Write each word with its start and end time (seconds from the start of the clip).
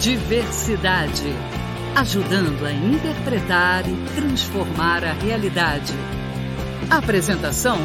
Diversidade. 0.00 1.24
Ajudando 1.96 2.64
a 2.64 2.72
interpretar 2.72 3.82
e 3.88 3.96
transformar 4.14 5.02
a 5.02 5.12
realidade. 5.12 5.92
Apresentação: 6.88 7.78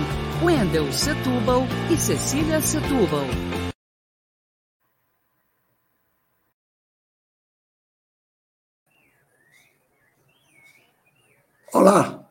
Wendel 0.44 0.94
Setúbal 0.94 1.64
e 1.92 1.98
Cecília 1.98 2.62
Setúbal. 2.62 3.26
Olá, 11.74 12.30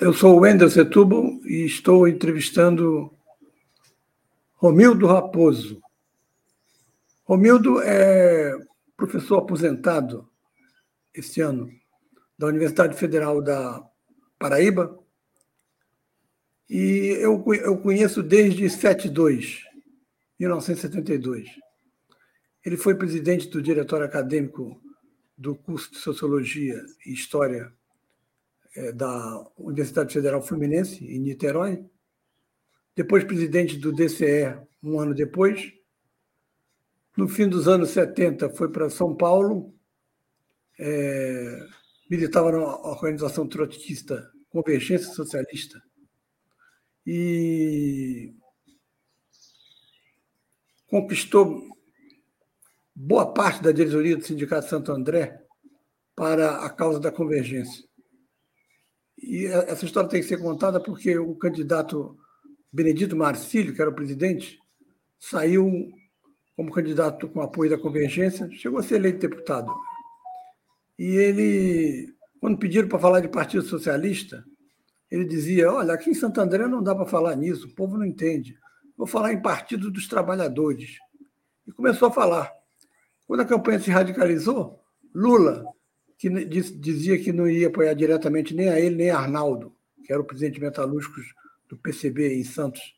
eu 0.00 0.12
sou 0.12 0.40
Wendel 0.40 0.68
Setúbal 0.68 1.22
e 1.44 1.64
estou 1.64 2.08
entrevistando 2.08 3.08
Romildo 4.56 5.06
Raposo. 5.06 5.83
Romildo 7.24 7.80
é 7.80 8.52
professor 8.96 9.38
aposentado 9.38 10.28
este 11.12 11.40
ano 11.40 11.70
da 12.38 12.46
Universidade 12.46 12.96
Federal 12.96 13.40
da 13.40 13.82
Paraíba 14.38 14.98
e 16.68 17.16
eu, 17.20 17.42
eu 17.54 17.78
conheço 17.78 18.22
desde 18.22 18.68
72, 18.68 19.62
1972. 20.38 21.48
Ele 22.64 22.76
foi 22.76 22.94
presidente 22.94 23.48
do 23.48 23.62
diretório 23.62 24.06
acadêmico 24.06 24.80
do 25.36 25.54
curso 25.54 25.92
de 25.92 25.98
Sociologia 25.98 26.82
e 27.06 27.12
História 27.12 27.72
é, 28.76 28.92
da 28.92 29.46
Universidade 29.58 30.12
Federal 30.12 30.42
Fluminense, 30.42 31.04
em 31.04 31.18
Niterói, 31.18 31.84
depois 32.96 33.24
presidente 33.24 33.76
do 33.76 33.92
DCE 33.92 34.56
um 34.82 34.98
ano 35.00 35.14
depois. 35.14 35.72
No 37.16 37.28
fim 37.28 37.48
dos 37.48 37.68
anos 37.68 37.90
70, 37.90 38.50
foi 38.50 38.70
para 38.70 38.90
São 38.90 39.14
Paulo, 39.14 39.72
é, 40.78 41.60
militava 42.10 42.50
na 42.50 42.58
organização 42.88 43.46
trotskista 43.46 44.30
Convergência 44.48 45.12
Socialista 45.12 45.82
e 47.06 48.34
conquistou 50.86 51.62
boa 52.94 53.32
parte 53.32 53.62
da 53.62 53.72
diretoria 53.72 54.16
do 54.16 54.24
Sindicato 54.24 54.68
Santo 54.68 54.92
André 54.92 55.44
para 56.14 56.64
a 56.64 56.70
causa 56.70 57.00
da 57.00 57.10
convergência. 57.10 57.84
E 59.18 59.46
essa 59.46 59.84
história 59.84 60.08
tem 60.08 60.20
que 60.20 60.28
ser 60.28 60.38
contada 60.38 60.80
porque 60.80 61.18
o 61.18 61.34
candidato 61.34 62.16
Benedito 62.72 63.16
Marcílio, 63.16 63.74
que 63.74 63.80
era 63.80 63.90
o 63.90 63.94
presidente, 63.94 64.58
saiu 65.18 65.90
como 66.56 66.72
candidato 66.72 67.28
com 67.28 67.40
apoio 67.40 67.70
da 67.70 67.78
Convergência, 67.78 68.48
chegou 68.52 68.78
a 68.78 68.82
ser 68.82 68.96
eleito 68.96 69.18
deputado. 69.18 69.72
E 70.98 71.16
ele, 71.16 72.14
quando 72.40 72.58
pediram 72.58 72.88
para 72.88 72.98
falar 72.98 73.20
de 73.20 73.28
Partido 73.28 73.64
Socialista, 73.64 74.44
ele 75.10 75.24
dizia: 75.24 75.72
Olha, 75.72 75.94
aqui 75.94 76.10
em 76.10 76.14
Santo 76.14 76.40
André 76.40 76.66
não 76.66 76.82
dá 76.82 76.94
para 76.94 77.06
falar 77.06 77.36
nisso, 77.36 77.66
o 77.66 77.74
povo 77.74 77.98
não 77.98 78.04
entende. 78.04 78.56
Vou 78.96 79.06
falar 79.06 79.32
em 79.32 79.42
Partido 79.42 79.90
dos 79.90 80.06
Trabalhadores. 80.06 80.98
E 81.66 81.72
começou 81.72 82.08
a 82.08 82.12
falar. 82.12 82.52
Quando 83.26 83.40
a 83.40 83.44
campanha 83.44 83.80
se 83.80 83.90
radicalizou, 83.90 84.80
Lula, 85.14 85.64
que 86.18 86.28
dizia 86.28 87.18
que 87.18 87.32
não 87.32 87.48
ia 87.48 87.68
apoiar 87.68 87.94
diretamente 87.94 88.54
nem 88.54 88.68
a 88.68 88.78
ele, 88.78 88.96
nem 88.96 89.10
a 89.10 89.18
Arnaldo, 89.18 89.74
que 90.04 90.12
era 90.12 90.20
o 90.20 90.24
presidente 90.24 90.54
de 90.54 90.60
Metalúrgicos 90.60 91.24
do 91.68 91.76
PCB 91.76 92.34
em 92.34 92.44
Santos, 92.44 92.94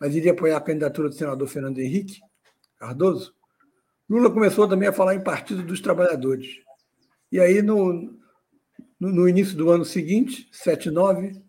mas 0.00 0.14
iria 0.14 0.32
apoiar 0.32 0.56
a 0.56 0.60
candidatura 0.60 1.08
do 1.08 1.14
senador 1.14 1.48
Fernando 1.48 1.78
Henrique 1.78 2.20
Cardoso, 2.78 3.34
Lula 4.08 4.30
começou 4.30 4.68
também 4.68 4.88
a 4.88 4.92
falar 4.92 5.14
em 5.14 5.22
Partido 5.22 5.62
dos 5.62 5.80
Trabalhadores. 5.80 6.60
E 7.32 7.40
aí, 7.40 7.62
no, 7.62 8.16
no, 9.00 9.28
início 9.28 9.56
do 9.56 9.70
ano 9.70 9.84
seguinte, 9.84 10.48
79, 10.52 11.42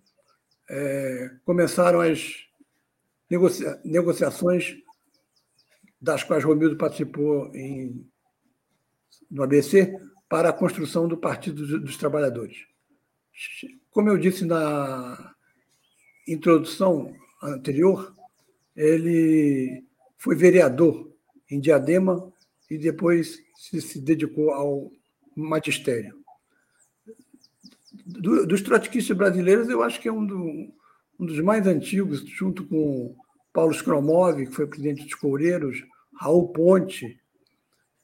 é, 0.69 1.31
começaram 1.44 2.00
as 2.02 2.46
negocia 3.30 3.80
negociações 3.84 4.78
das 6.00 6.24
quais 6.24 6.44
Romildo 6.44 6.78
participou 6.78 7.53
em, 7.53 8.08
no 9.30 9.44
ABC 9.44 10.00
para 10.30 10.50
a 10.50 10.53
construção 10.53 11.08
do 11.08 11.18
Partido 11.18 11.80
dos 11.80 11.97
Trabalhadores. 11.97 12.66
Como 13.91 14.09
eu 14.09 14.18
disse 14.18 14.46
na 14.46 15.35
introdução 16.28 17.14
anterior, 17.41 18.16
ele 18.75 19.84
foi 20.18 20.35
vereador 20.35 21.15
em 21.55 21.59
Diadema 21.59 22.31
e 22.69 22.77
depois 22.77 23.41
se, 23.55 23.81
se 23.81 23.99
dedicou 23.99 24.51
ao 24.51 24.91
magistério. 25.35 26.19
Do, 28.05 28.45
dos 28.45 28.61
trotskistas 28.61 29.16
brasileiros, 29.16 29.69
eu 29.69 29.81
acho 29.81 29.99
que 30.01 30.07
é 30.07 30.11
um, 30.11 30.25
do, 30.25 30.38
um, 30.38 31.25
dos 31.25 31.39
mais 31.39 31.66
antigos, 31.66 32.25
junto 32.27 32.66
com 32.67 33.16
Paulo 33.53 33.71
Skromov, 33.71 34.45
que 34.45 34.51
foi 34.51 34.67
presidente 34.67 35.03
dos 35.03 35.16
Coureiros, 35.16 35.83
Raul 36.19 36.49
Ponte, 36.49 37.19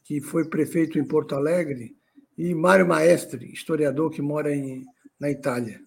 que 0.04 0.22
foi 0.22 0.48
prefeito 0.48 0.98
em 0.98 1.04
Porto 1.04 1.36
Alegre, 1.36 1.96
e 2.38 2.56
Mário 2.56 2.88
Maestre, 2.88 3.52
historiador 3.52 4.10
que 4.10 4.22
mora 4.22 4.56
em, 4.56 4.86
na 5.20 5.30
Itália. 5.30 5.82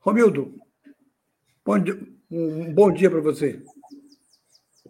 Romildo, 0.00 0.54
um 2.30 2.74
bom 2.74 2.92
dia 2.92 3.08
para 3.08 3.20
você. 3.20 3.62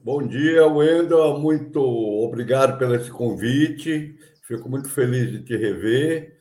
Bom 0.02 0.26
dia, 0.26 0.66
Wendel. 0.66 1.38
Muito 1.38 1.78
obrigado 1.78 2.78
pelo 2.78 2.94
esse 2.94 3.10
convite. 3.10 4.16
Fico 4.44 4.66
muito 4.66 4.88
feliz 4.88 5.30
de 5.30 5.42
te 5.42 5.54
rever. 5.54 6.38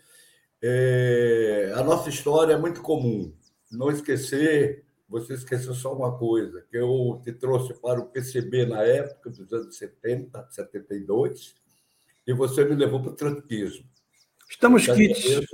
É, 0.62 1.74
a 1.76 1.84
nossa 1.84 2.08
história 2.08 2.54
é 2.54 2.58
muito 2.58 2.82
comum. 2.82 3.34
Não 3.70 3.92
esquecer, 3.92 4.86
você 5.10 5.34
esqueceu 5.34 5.74
só 5.74 5.94
uma 5.94 6.18
coisa, 6.18 6.66
que 6.72 6.78
eu 6.78 7.20
te 7.22 7.34
trouxe 7.34 7.74
para 7.74 8.00
o 8.00 8.06
PCB 8.06 8.66
na 8.66 8.82
época, 8.82 9.30
dos 9.30 9.52
anos 9.52 9.76
70, 9.76 10.48
72, 10.52 11.54
e 12.26 12.32
você 12.32 12.64
me 12.64 12.76
levou 12.76 13.02
para 13.02 13.12
o 13.12 13.16
trotskismo. 13.16 13.86
Estamos 14.50 14.86
quites. 14.86 15.46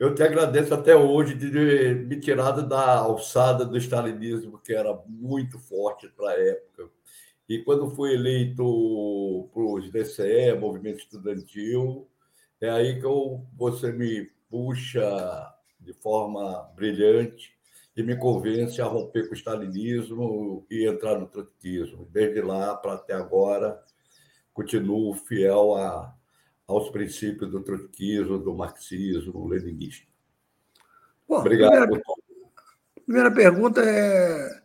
Eu 0.00 0.14
te 0.14 0.22
agradeço 0.22 0.72
até 0.72 0.96
hoje 0.96 1.34
de 1.34 1.94
me 2.06 2.18
tirar 2.18 2.52
da 2.52 2.96
alçada 3.00 3.66
do 3.66 3.76
stalinismo, 3.76 4.58
que 4.58 4.72
era 4.72 4.98
muito 5.06 5.58
forte 5.58 6.08
para 6.08 6.30
a 6.30 6.40
época. 6.40 6.88
E 7.46 7.58
quando 7.58 7.90
fui 7.90 8.14
eleito 8.14 9.50
para 9.52 9.62
os 9.62 9.90
DCE, 9.90 10.54
Movimento 10.58 11.00
Estudantil, 11.00 12.08
é 12.62 12.70
aí 12.70 12.98
que 12.98 13.04
eu, 13.04 13.46
você 13.54 13.92
me 13.92 14.30
puxa 14.48 15.54
de 15.78 15.92
forma 15.92 16.62
brilhante 16.74 17.52
e 17.94 18.02
me 18.02 18.16
convence 18.16 18.80
a 18.80 18.86
romper 18.86 19.26
com 19.28 19.34
o 19.34 19.36
stalinismo 19.36 20.66
e 20.70 20.88
entrar 20.88 21.18
no 21.18 21.26
trotskismo. 21.26 22.08
Desde 22.10 22.40
lá 22.40 22.74
para 22.74 22.94
até 22.94 23.12
agora, 23.12 23.78
continuo 24.54 25.12
fiel 25.12 25.74
a 25.74 26.16
aos 26.70 26.88
princípios 26.90 27.50
do 27.50 27.60
trotskismo, 27.60 28.38
do 28.38 28.54
marxismo, 28.54 29.46
leninista. 29.48 30.06
Bom, 31.28 31.38
Obrigado. 31.38 31.72
Primeira, 31.72 32.02
primeira 33.04 33.30
pergunta 33.30 33.80
é 33.82 34.62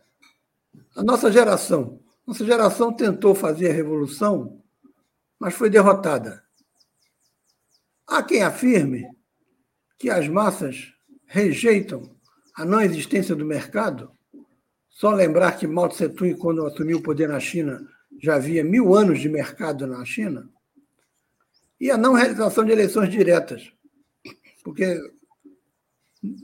a 0.94 1.02
nossa 1.02 1.30
geração. 1.32 2.00
Nossa 2.26 2.44
geração 2.44 2.92
tentou 2.92 3.34
fazer 3.34 3.70
a 3.70 3.74
revolução, 3.74 4.62
mas 5.38 5.54
foi 5.54 5.68
derrotada. 5.68 6.42
Há 8.06 8.22
quem 8.22 8.42
afirme 8.42 9.08
que 9.98 10.08
as 10.08 10.28
massas 10.28 10.92
rejeitam 11.24 12.14
a 12.54 12.64
não 12.64 12.80
existência 12.80 13.34
do 13.34 13.44
mercado. 13.44 14.12
Só 14.88 15.10
lembrar 15.10 15.58
que 15.58 15.66
Mao 15.66 15.88
Tse 15.88 16.08
Tung, 16.08 16.34
quando 16.36 16.64
assumiu 16.64 16.98
o 16.98 17.02
poder 17.02 17.28
na 17.28 17.40
China, 17.40 17.86
já 18.18 18.36
havia 18.36 18.64
mil 18.64 18.94
anos 18.94 19.20
de 19.20 19.28
mercado 19.28 19.86
na 19.86 20.04
China 20.04 20.48
e 21.80 21.90
a 21.90 21.96
não 21.96 22.14
realização 22.14 22.64
de 22.64 22.72
eleições 22.72 23.10
diretas, 23.10 23.70
porque 24.64 24.98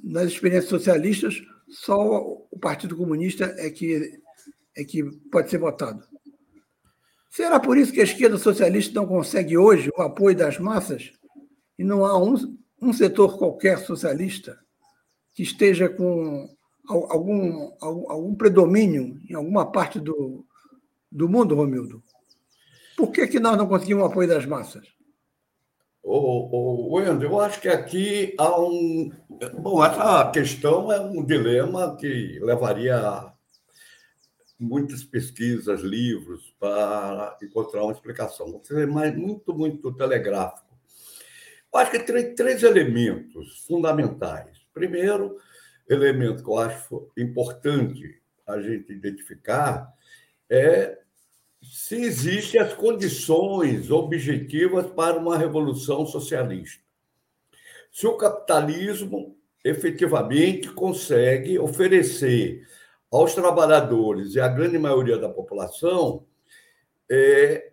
nas 0.03 0.25
experiências 0.25 0.71
socialistas 0.71 1.43
só 1.69 2.21
o 2.51 2.59
Partido 2.61 2.97
Comunista 2.97 3.55
é 3.59 3.71
que, 3.71 4.21
é 4.77 4.85
que 4.85 5.05
pode 5.31 5.51
ser 5.51 5.59
votado. 5.59 6.07
Será 7.31 7.59
por 7.59 7.79
isso 7.79 7.93
que 7.93 8.01
a 8.01 8.05
esquerda 8.05 8.37
socialista 8.37 8.93
não 8.95 9.07
consegue 9.07 9.57
hoje 9.57 9.91
o 9.97 10.03
apoio 10.03 10.37
das 10.37 10.59
massas 10.59 11.13
e 11.79 11.83
não 11.83 12.05
há 12.05 12.23
um, 12.23 12.35
um 12.81 12.93
setor 12.93 13.39
qualquer 13.39 13.79
socialista 13.79 14.59
que 15.33 15.43
esteja 15.43 15.89
com 15.89 16.47
algum, 16.87 17.73
algum 17.81 18.35
predomínio 18.35 19.19
em 19.31 19.35
alguma 19.35 19.73
parte 19.73 19.99
do, 19.99 20.45
do 21.11 21.27
mundo, 21.27 21.55
Romildo? 21.55 22.03
Por 22.97 23.11
que, 23.11 23.27
que 23.27 23.41
nós 23.41 23.57
não 23.57 23.67
conseguimos 23.67 24.05
o 24.05 24.07
apoio 24.07 24.29
das 24.29 24.45
massas? 24.45 24.87
O, 26.03 26.91
o 26.91 26.95
Wendel, 26.95 27.31
eu 27.31 27.41
acho 27.41 27.61
que 27.61 27.69
aqui 27.69 28.35
há 28.37 28.61
um. 28.61 29.13
Bom, 29.59 29.85
essa 29.85 30.31
questão 30.33 30.93
é 30.93 31.01
um 31.01 31.25
dilema 31.25 31.97
que 31.97 32.41
levaria 32.41 33.33
muitas 34.59 35.05
pesquisas, 35.05 35.81
livros 35.81 36.55
para 36.59 37.39
encontrar 37.43 37.85
uma 37.85 37.93
explicação. 37.93 38.61
É 38.71 38.87
mais, 38.87 39.17
muito, 39.17 39.55
muito 39.55 39.93
telegráfico. 39.93 40.73
Eu 41.73 41.81
acho 41.81 41.91
que 41.91 42.01
tem 42.01 42.35
três 42.35 42.63
elementos 42.63 43.65
fundamentais. 43.67 44.59
Primeiro, 44.75 45.37
elemento 45.89 46.43
que 46.43 46.51
eu 46.51 46.59
acho 46.59 47.11
importante 47.17 48.21
a 48.47 48.61
gente 48.61 48.93
identificar 48.93 49.93
é 50.51 50.99
se 51.63 51.97
existem 51.97 52.61
as 52.61 52.75
condições 52.75 53.91
objetivas 53.91 54.87
para 54.87 55.17
uma 55.17 55.39
revolução 55.39 56.05
socialista. 56.05 56.83
Se 57.91 58.07
o 58.07 58.17
capitalismo 58.17 59.37
efetivamente 59.65 60.69
consegue 60.71 61.59
oferecer 61.59 62.67
aos 63.11 63.35
trabalhadores 63.35 64.35
e 64.35 64.41
à 64.41 64.49
grande 64.49 64.79
maioria 64.79 65.19
da 65.19 65.29
população 65.29 66.27
é, 67.11 67.73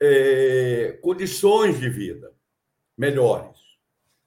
é, 0.00 0.98
condições 1.02 1.78
de 1.78 1.88
vida 1.90 2.32
melhores. 2.96 3.60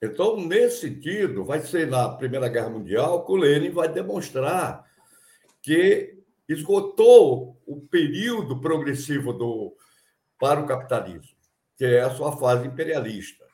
Então, 0.01 0.37
nesse 0.37 0.81
sentido, 0.81 1.43
vai 1.43 1.61
ser 1.61 1.87
na 1.87 2.09
Primeira 2.09 2.49
Guerra 2.49 2.69
Mundial 2.69 3.25
que 3.25 3.31
o 3.31 3.35
Lenin 3.37 3.71
vai 3.71 3.87
demonstrar 3.87 4.85
que 5.61 6.14
esgotou 6.47 7.61
o 7.65 7.81
período 7.81 8.59
progressivo 8.59 9.33
do, 9.33 9.75
para 10.39 10.61
o 10.61 10.67
capitalismo, 10.67 11.35
que 11.75 11.85
é 11.85 12.01
a 12.01 12.11
sua 12.11 12.37
fase 12.37 12.67
imperialista. 12.67 13.45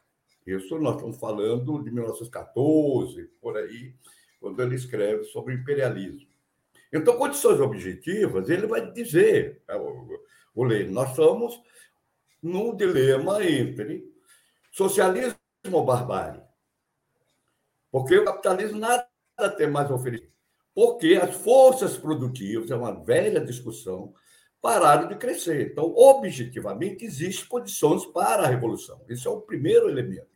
Isso 0.46 0.78
nós 0.80 0.96
estamos 0.96 1.18
falando 1.18 1.84
de 1.84 1.92
1914, 1.92 3.30
por 3.40 3.58
aí, 3.58 3.94
quando 4.40 4.62
ele 4.62 4.76
escreve 4.76 5.24
sobre 5.26 5.54
o 5.54 5.58
imperialismo. 5.58 6.30
Então, 6.92 7.18
condições 7.18 7.60
objetivas, 7.60 8.50
ele 8.50 8.68
vai 8.68 8.92
dizer, 8.92 9.62
é, 9.68 9.76
o 10.54 10.64
Lenin, 10.64 10.92
nós 10.92 11.12
estamos 11.12 11.62
num 12.42 12.76
dilema 12.76 13.44
entre 13.46 14.04
socialismo 14.72 15.38
ou 15.72 15.86
barbárie. 15.86 16.42
Porque 17.92 18.18
o 18.18 18.26
capitalismo 18.26 18.80
nada 18.80 19.08
tem 19.58 19.70
mais 19.70 19.90
a 19.92 19.96
oferecer. 19.96 20.32
Porque 20.74 21.20
as 21.22 21.36
forças 21.36 21.98
produtivas, 21.98 22.72
é 22.72 22.76
uma 22.76 23.04
velha 23.04 23.40
discussão, 23.40 24.14
pararam 24.62 25.08
de 25.08 25.16
crescer. 25.16 25.72
Então, 25.72 25.94
objetivamente, 25.96 27.04
existem 27.04 27.48
condições 27.48 28.06
para 28.06 28.44
a 28.44 28.48
revolução. 28.48 29.02
Esse 29.10 29.28
é 29.28 29.30
o 29.30 29.42
primeiro 29.42 29.90
elemento. 29.90 30.30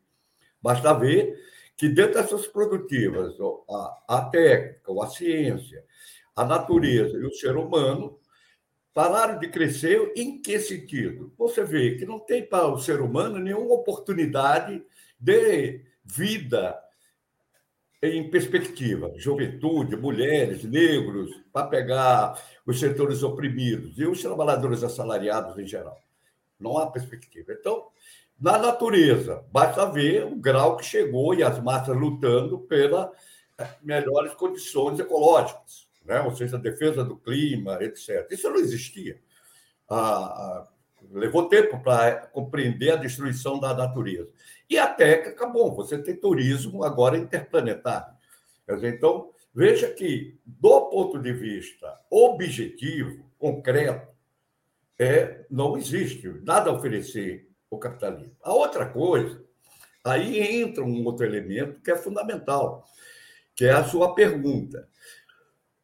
Basta 0.62 0.94
ver 0.94 1.40
que 1.78 1.88
dentro 1.88 2.16
dessas 2.16 2.48
produtivas, 2.48 3.36
a, 3.70 4.04
a 4.08 4.22
técnica, 4.26 4.92
a 5.04 5.08
ciência, 5.08 5.84
a 6.36 6.44
natureza 6.44 7.18
e 7.18 7.26
o 7.26 7.34
ser 7.34 7.56
humano 7.56 8.20
pararam 8.94 9.38
de 9.38 9.50
crescer 9.50 10.14
em 10.16 10.42
que 10.42 10.58
sentido? 10.58 11.34
Você 11.38 11.64
vê 11.64 11.96
que 11.96 12.06
não 12.06 12.20
tem 12.20 12.46
para 12.46 12.68
o 12.68 12.80
ser 12.80 13.02
humano 13.02 13.40
nenhuma 13.40 13.74
oportunidade 13.74 14.82
de 15.20 15.82
vida 16.04 16.80
em 18.14 18.30
perspectiva, 18.30 19.12
juventude, 19.16 19.96
mulheres, 19.96 20.64
negros, 20.64 21.32
para 21.52 21.68
pegar 21.68 22.42
os 22.66 22.80
setores 22.80 23.24
oprimidos 23.24 23.98
e 23.98 24.06
os 24.06 24.22
trabalhadores 24.22 24.84
assalariados 24.84 25.58
em 25.58 25.66
geral. 25.66 26.02
Não 26.60 26.78
há 26.78 26.88
perspectiva. 26.88 27.54
Então, 27.54 27.88
na 28.40 28.58
natureza, 28.58 29.46
basta 29.52 29.86
ver 29.86 30.26
o 30.26 30.36
grau 30.36 30.78
que 30.78 30.86
chegou 30.86 31.34
e 31.34 31.44
as 31.44 31.62
massas 31.62 31.96
lutando 31.96 32.60
pelas 32.60 33.10
eh, 33.58 33.68
melhores 33.82 34.34
condições 34.34 35.00
ecológicas, 35.00 35.88
né? 36.04 36.22
ou 36.22 36.36
seja, 36.36 36.58
a 36.58 36.60
defesa 36.60 37.04
do 37.04 37.16
clima, 37.16 37.82
etc. 37.82 38.28
Isso 38.30 38.50
não 38.50 38.58
existia. 38.58 39.20
Ah, 39.90 40.68
levou 41.12 41.48
tempo 41.48 41.80
para 41.82 42.28
compreender 42.28 42.92
a 42.92 42.98
destruição 42.98 43.60
da 43.60 43.74
natureza. 43.74 44.30
E 44.70 44.78
a 44.78 44.88
técnica, 44.88 45.46
bom, 45.48 45.74
você 45.74 45.98
tem 45.98 46.16
turismo 46.16 46.84
agora 46.84 47.18
interplanetário. 47.18 48.16
Então, 48.84 49.32
veja 49.54 49.92
que, 49.92 50.40
do 50.46 50.90
ponto 50.90 51.20
de 51.20 51.32
vista 51.32 52.00
objetivo, 52.10 53.30
concreto, 53.38 54.08
é, 54.98 55.46
não 55.50 55.78
existe 55.78 56.28
nada 56.44 56.70
a 56.70 56.74
oferecer 56.74 57.50
o 57.70 57.78
capitalismo. 57.78 58.36
A 58.42 58.54
outra 58.54 58.88
coisa, 58.88 59.44
aí 60.04 60.40
entra 60.40 60.84
um 60.84 61.06
outro 61.06 61.26
elemento 61.26 61.82
que 61.82 61.92
é 61.92 61.96
fundamental, 61.96 62.86
que 63.56 63.66
é 63.66 63.72
a 63.72 63.84
sua 63.84 64.16
pergunta. 64.16 64.88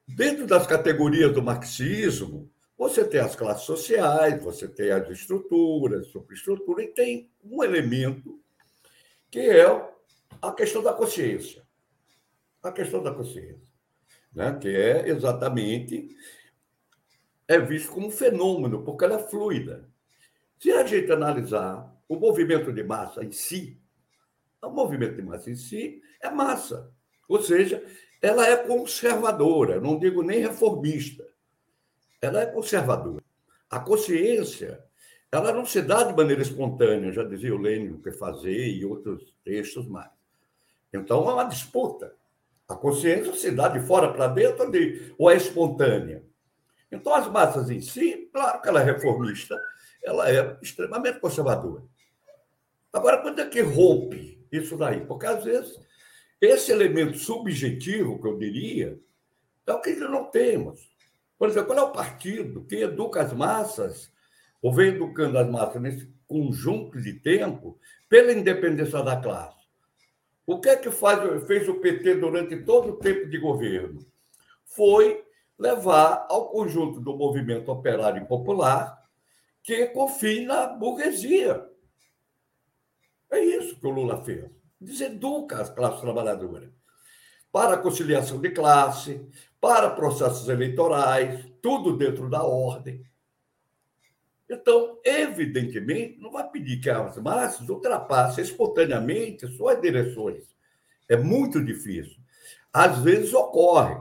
Dentro 0.08 0.48
das 0.48 0.66
categorias 0.66 1.34
do 1.34 1.42
marxismo, 1.42 2.50
você 2.78 3.06
tem 3.06 3.20
as 3.20 3.36
classes 3.36 3.66
sociais, 3.66 4.44
você 4.44 4.68
tem 4.68 4.92
as 4.92 5.08
estruturas, 5.10 6.08
superestrutura, 6.08 6.84
e 6.84 6.88
tem 6.88 7.30
um 7.44 7.64
elemento 7.64 8.42
que 9.32 9.40
é 9.40 9.66
a 10.42 10.52
questão 10.52 10.84
da 10.84 10.94
consciência. 10.94 11.64
A 12.62 12.72
questão 12.72 13.02
da 13.02 13.12
consciência, 13.12 13.74
né? 14.32 14.56
que 14.62 14.68
é 14.68 15.10
exatamente 15.10 16.16
é 17.48 17.60
visto 17.60 17.92
como 17.92 18.08
um 18.08 18.12
fenômeno, 18.12 18.84
porque 18.84 19.04
ela 19.04 19.16
é 19.16 19.28
fluida. 19.28 19.90
Se 20.60 20.72
a 20.72 20.86
gente 20.86 21.12
analisar 21.12 21.92
o 22.08 22.18
movimento 22.18 22.72
de 22.72 22.84
massa 22.84 23.24
em 23.24 23.32
si, 23.32 23.82
o 24.62 24.70
movimento 24.70 25.16
de 25.16 25.24
massa 25.24 25.50
em 25.50 25.56
si 25.56 26.04
é 26.22 26.30
massa. 26.30 26.94
Ou 27.28 27.42
seja, 27.42 27.84
ela 28.22 28.46
é 28.48 28.56
conservadora, 28.56 29.82
não 29.82 29.98
digo 29.98 30.22
nem 30.22 30.40
reformista 30.40 31.32
ela 32.22 32.42
é 32.42 32.46
conservadora. 32.46 33.24
A 33.70 33.80
consciência, 33.80 34.84
ela 35.32 35.54
não 35.54 35.66
se 35.66 35.82
dá 35.82 36.04
de 36.04 36.14
maneira 36.14 36.42
espontânea, 36.42 37.12
já 37.12 37.24
dizia 37.24 37.56
o 37.56 37.58
Lênin 37.58 37.94
o 37.94 38.02
que 38.02 38.12
fazer 38.12 38.68
e 38.68 38.84
outros 38.84 39.34
textos 39.46 39.88
mais. 39.88 40.10
Então, 40.94 41.30
é 41.30 41.34
uma 41.34 41.46
disputa. 41.46 42.14
A 42.68 42.76
consciência 42.76 43.34
se 43.34 43.52
dá 43.52 43.70
de 43.70 43.80
fora 43.80 44.12
para 44.12 44.28
dentro 44.28 44.70
de, 44.70 45.14
ou 45.18 45.32
é 45.32 45.38
espontânea. 45.38 46.24
Então, 46.92 47.14
as 47.14 47.30
massas 47.30 47.70
em 47.70 47.80
si, 47.80 48.30
claro 48.34 48.62
que 48.62 48.68
ela 48.68 48.82
é 48.82 48.84
reformista, 48.84 49.58
ela 50.04 50.30
é 50.30 50.58
extremamente 50.62 51.20
conservadora. 51.20 51.84
Agora, 52.92 53.20
quando 53.20 53.40
é 53.40 53.46
que 53.46 53.62
rompe 53.62 54.46
isso 54.52 54.76
daí? 54.78 55.06
Porque, 55.06 55.26
às 55.26 55.46
vezes, 55.46 55.80
esse 56.42 56.72
elemento 56.74 57.18
subjetivo, 57.18 58.22
que 58.22 58.28
eu 58.28 58.38
diria, 58.38 59.00
é 59.66 59.72
o 59.72 59.80
que 59.80 59.96
nós 59.96 60.12
não 60.12 60.26
temos. 60.26 60.92
Por 61.40 61.48
exemplo, 61.48 61.68
qual 61.68 61.80
é 61.80 61.84
o 61.84 61.94
partido 61.94 62.66
que 62.66 62.76
educa 62.76 63.22
as 63.22 63.32
massas, 63.32 64.12
ou 64.62 64.74
vem 64.74 64.90
educando 64.90 65.38
as 65.38 65.50
massas 65.50 65.82
nesse 65.82 66.14
conjunto 66.28 67.02
de 67.02 67.14
tempo, 67.14 67.80
pela 68.08 68.32
independência 68.32 69.02
da 69.02 69.20
classe? 69.20 69.62
O 70.46 70.60
que 70.60 70.70
é 70.70 70.76
que 70.76 70.92
faz, 70.92 71.46
fez 71.46 71.68
o 71.68 71.76
PT 71.76 72.16
durante 72.16 72.58
todo 72.64 72.90
o 72.90 72.98
tempo 72.98 73.30
de 73.30 73.38
governo? 73.38 74.06
Foi 74.66 75.24
levar 75.58 76.26
ao 76.30 76.50
conjunto 76.50 77.00
do 77.00 77.16
movimento 77.16 77.72
operário 77.72 78.24
e 78.24 78.28
popular 78.28 79.02
que 79.64 79.88
confie 79.88 80.46
na 80.46 80.68
burguesia. 80.68 81.68
É 83.30 83.40
isso 83.40 83.80
que 83.80 83.88
o 83.88 83.92
Lula 83.92 84.24
fez. 84.24 84.50
Deseduca 84.80 85.62
as 85.62 85.70
classes 85.70 86.02
trabalhadoras 86.02 86.70
para 87.52 87.78
conciliação 87.78 88.40
de 88.40 88.50
classe, 88.50 89.22
para 89.60 89.90
processos 89.90 90.48
eleitorais, 90.48 91.46
tudo 91.62 91.98
dentro 91.98 92.30
da 92.30 92.44
ordem. 92.44 93.04
Então, 94.54 95.00
evidentemente, 95.06 96.20
não 96.20 96.30
vai 96.30 96.46
pedir 96.50 96.82
que 96.82 96.90
as 96.90 97.16
massas 97.18 97.70
ultrapassem 97.70 98.44
espontaneamente 98.44 99.48
suas 99.48 99.80
direções. 99.80 100.44
É 101.08 101.16
muito 101.16 101.64
difícil. 101.64 102.18
Às 102.74 103.00
vezes 103.00 103.34
ocorre. 103.34 103.96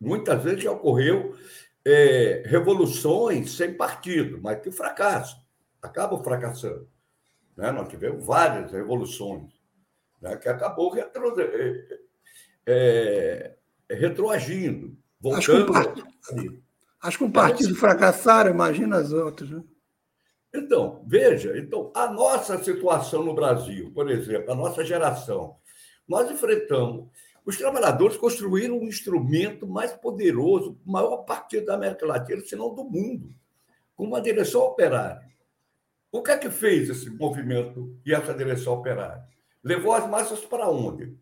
Muitas 0.00 0.42
vezes 0.42 0.64
já 0.64 0.72
ocorreu 0.72 1.36
é, 1.84 2.42
revoluções 2.46 3.52
sem 3.52 3.72
partido, 3.72 4.40
mas 4.42 4.60
que 4.60 4.72
fracassam, 4.72 5.38
acabam 5.80 6.24
fracassando. 6.24 6.88
Né? 7.56 7.70
Nós 7.70 7.88
tivemos 7.88 8.24
várias 8.24 8.72
revoluções 8.72 9.52
né? 10.20 10.36
que 10.36 10.48
acabou 10.48 10.90
retro... 10.90 11.34
É, 11.40 11.98
é, 12.66 13.56
retroagindo, 13.88 14.98
voltando. 15.20 15.72
Acho 15.72 15.92
que, 15.94 16.02
part... 16.02 16.62
Acho 17.00 17.18
que 17.18 17.24
um 17.24 17.30
partido 17.30 17.74
fracassaram, 17.74 18.50
imagina 18.50 18.96
as 18.96 19.12
outras. 19.12 19.50
Né? 19.50 19.62
Então, 20.54 21.04
veja, 21.06 21.56
então, 21.58 21.92
a 21.94 22.10
nossa 22.10 22.62
situação 22.62 23.22
no 23.22 23.34
Brasil, 23.34 23.92
por 23.94 24.10
exemplo, 24.10 24.50
a 24.50 24.54
nossa 24.54 24.84
geração, 24.84 25.56
nós 26.08 26.30
enfrentamos. 26.30 27.08
Os 27.44 27.56
trabalhadores 27.56 28.16
construíram 28.16 28.78
um 28.78 28.88
instrumento 28.88 29.66
mais 29.66 29.92
poderoso, 29.92 30.78
o 30.84 30.90
maior 30.90 31.18
partido 31.18 31.66
da 31.66 31.74
América 31.74 32.06
Latina, 32.06 32.40
se 32.40 32.56
não 32.56 32.74
do 32.74 32.84
mundo, 32.84 33.32
com 33.94 34.04
uma 34.04 34.20
direção 34.20 34.62
operária. 34.62 35.28
O 36.10 36.22
que 36.22 36.30
é 36.30 36.38
que 36.38 36.50
fez 36.50 36.88
esse 36.88 37.10
movimento 37.10 37.96
e 38.04 38.12
essa 38.14 38.34
direção 38.34 38.72
operária? 38.74 39.22
Levou 39.62 39.92
as 39.92 40.08
massas 40.08 40.40
para 40.40 40.68
onde? 40.68 41.14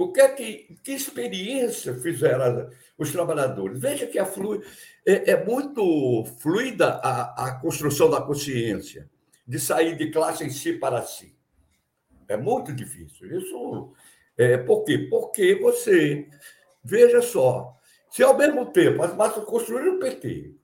O 0.00 0.10
que 0.10 0.20
é 0.22 0.28
que, 0.30 0.78
que 0.82 0.92
experiência 0.92 1.92
fizeram 1.92 2.70
os 2.96 3.12
trabalhadores? 3.12 3.78
Veja 3.78 4.06
que 4.06 4.24
flu, 4.24 4.62
é, 5.06 5.32
é 5.32 5.44
muito 5.44 6.24
fluida 6.38 6.94
a, 7.02 7.48
a 7.48 7.60
construção 7.60 8.08
da 8.08 8.18
consciência, 8.18 9.10
de 9.46 9.60
sair 9.60 9.98
de 9.98 10.10
classe 10.10 10.42
em 10.42 10.48
si 10.48 10.72
para 10.72 11.02
si. 11.02 11.36
É 12.26 12.34
muito 12.34 12.72
difícil. 12.72 13.30
Isso 13.36 13.92
é 14.38 14.56
por 14.56 14.84
quê? 14.84 15.06
Porque 15.10 15.56
você, 15.56 16.26
veja 16.82 17.20
só, 17.20 17.76
se 18.08 18.22
ao 18.22 18.38
mesmo 18.38 18.72
tempo 18.72 19.02
as 19.02 19.14
massas 19.14 19.44
construíram 19.44 19.96
o 19.96 19.98
PT, 19.98 20.54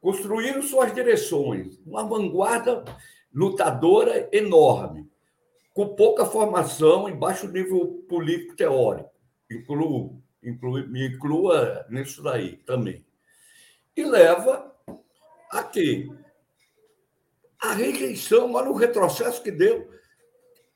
construíram 0.00 0.62
suas 0.62 0.94
direções, 0.94 1.78
uma 1.84 2.08
vanguarda 2.08 2.82
lutadora 3.34 4.30
enorme, 4.32 5.07
com 5.78 5.94
pouca 5.94 6.26
formação 6.26 7.08
e 7.08 7.14
baixo 7.14 7.46
nível 7.46 8.04
político 8.08 8.56
teórico. 8.56 9.12
Incluo, 9.48 10.20
incluo, 10.42 10.88
me 10.88 11.06
inclua 11.06 11.86
nisso 11.88 12.20
daí 12.20 12.56
também. 12.66 13.06
E 13.96 14.04
leva 14.04 14.74
a 15.52 15.62
quê? 15.62 16.10
A 17.62 17.74
rejeição, 17.74 18.54
olha 18.54 18.70
o 18.70 18.74
retrocesso 18.74 19.40
que 19.40 19.52
deu. 19.52 19.88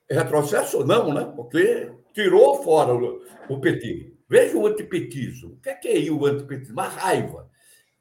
Retrocesso 0.08 0.78
ou 0.78 0.86
não, 0.86 1.12
né? 1.12 1.32
Porque 1.34 1.90
tirou 2.14 2.62
fora 2.62 2.94
o, 2.94 3.24
o 3.48 3.60
PT. 3.60 4.14
Veja 4.28 4.56
o 4.56 4.68
antipetismo. 4.68 5.54
O 5.54 5.60
que 5.60 5.70
é, 5.70 5.74
que 5.74 5.88
é 5.88 6.12
o 6.12 6.24
antipetismo? 6.26 6.74
Uma 6.74 6.86
raiva. 6.86 7.50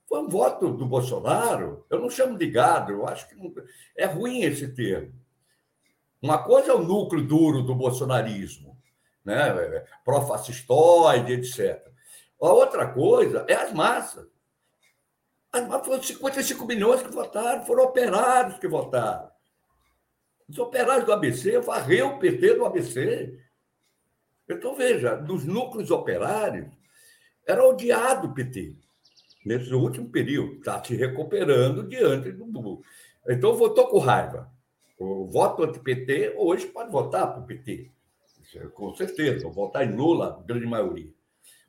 Foi 0.07 0.19
um 0.19 0.29
voto 0.29 0.71
do 0.71 0.85
Bolsonaro. 0.85 1.83
Eu 1.89 1.99
não 1.99 2.11
chamo 2.11 2.37
de 2.37 2.45
gado, 2.45 2.91
eu 2.91 3.07
acho 3.07 3.27
que 3.27 3.33
não... 3.33 3.51
é 3.97 4.05
ruim 4.05 4.43
esse 4.43 4.67
termo. 4.67 5.19
Uma 6.21 6.37
coisa 6.43 6.71
é 6.71 6.75
o 6.75 6.83
núcleo 6.83 7.25
duro 7.25 7.63
do 7.63 7.73
bolsonarismo, 7.73 8.77
né? 9.25 9.83
pró-fascistoide, 10.05 11.33
etc. 11.33 11.91
A 12.39 12.49
outra 12.49 12.87
coisa 12.87 13.45
é 13.47 13.55
as 13.55 13.73
massas. 13.73 14.27
As 15.51 15.67
massas 15.67 15.87
foram 15.87 16.03
55 16.03 16.65
milhões 16.65 17.01
que 17.01 17.11
votaram, 17.11 17.65
foram 17.65 17.83
operários 17.83 18.59
que 18.59 18.67
votaram. 18.67 19.29
Os 20.47 20.59
operários 20.59 21.05
do 21.05 21.13
ABC 21.13 21.59
varreu 21.59 22.09
o 22.09 22.19
PT 22.19 22.55
do 22.55 22.65
ABC. 22.65 23.39
Então, 24.49 24.75
veja, 24.75 25.15
dos 25.15 25.45
núcleos 25.45 25.91
operários, 25.91 26.67
era 27.47 27.65
odiado 27.65 28.27
o 28.27 28.33
PT 28.33 28.75
nesse 29.45 29.73
último 29.73 30.09
período, 30.09 30.55
está 30.55 30.83
se 30.83 30.95
recuperando 30.95 31.87
diante 31.87 32.31
do. 32.31 32.83
Então, 33.27 33.55
votou 33.55 33.87
com 33.87 33.99
raiva. 33.99 34.51
O 35.03 35.25
voto 35.25 35.63
anti-PT 35.63 36.35
hoje 36.37 36.67
pode 36.67 36.91
votar 36.91 37.33
para 37.33 37.41
o 37.41 37.45
PT, 37.47 37.89
com 38.75 38.93
certeza, 38.93 39.49
votar 39.49 39.83
em 39.83 39.95
Lula, 39.95 40.43
grande 40.45 40.67
maioria. 40.67 41.11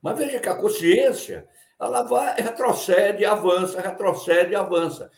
Mas 0.02 0.18
veja 0.18 0.38
que 0.38 0.50
a 0.50 0.54
consciência 0.54 1.48
ela 1.80 2.02
vai, 2.02 2.38
retrocede, 2.38 3.24
avança, 3.24 3.80
retrocede, 3.80 4.54
avança. 4.54 5.10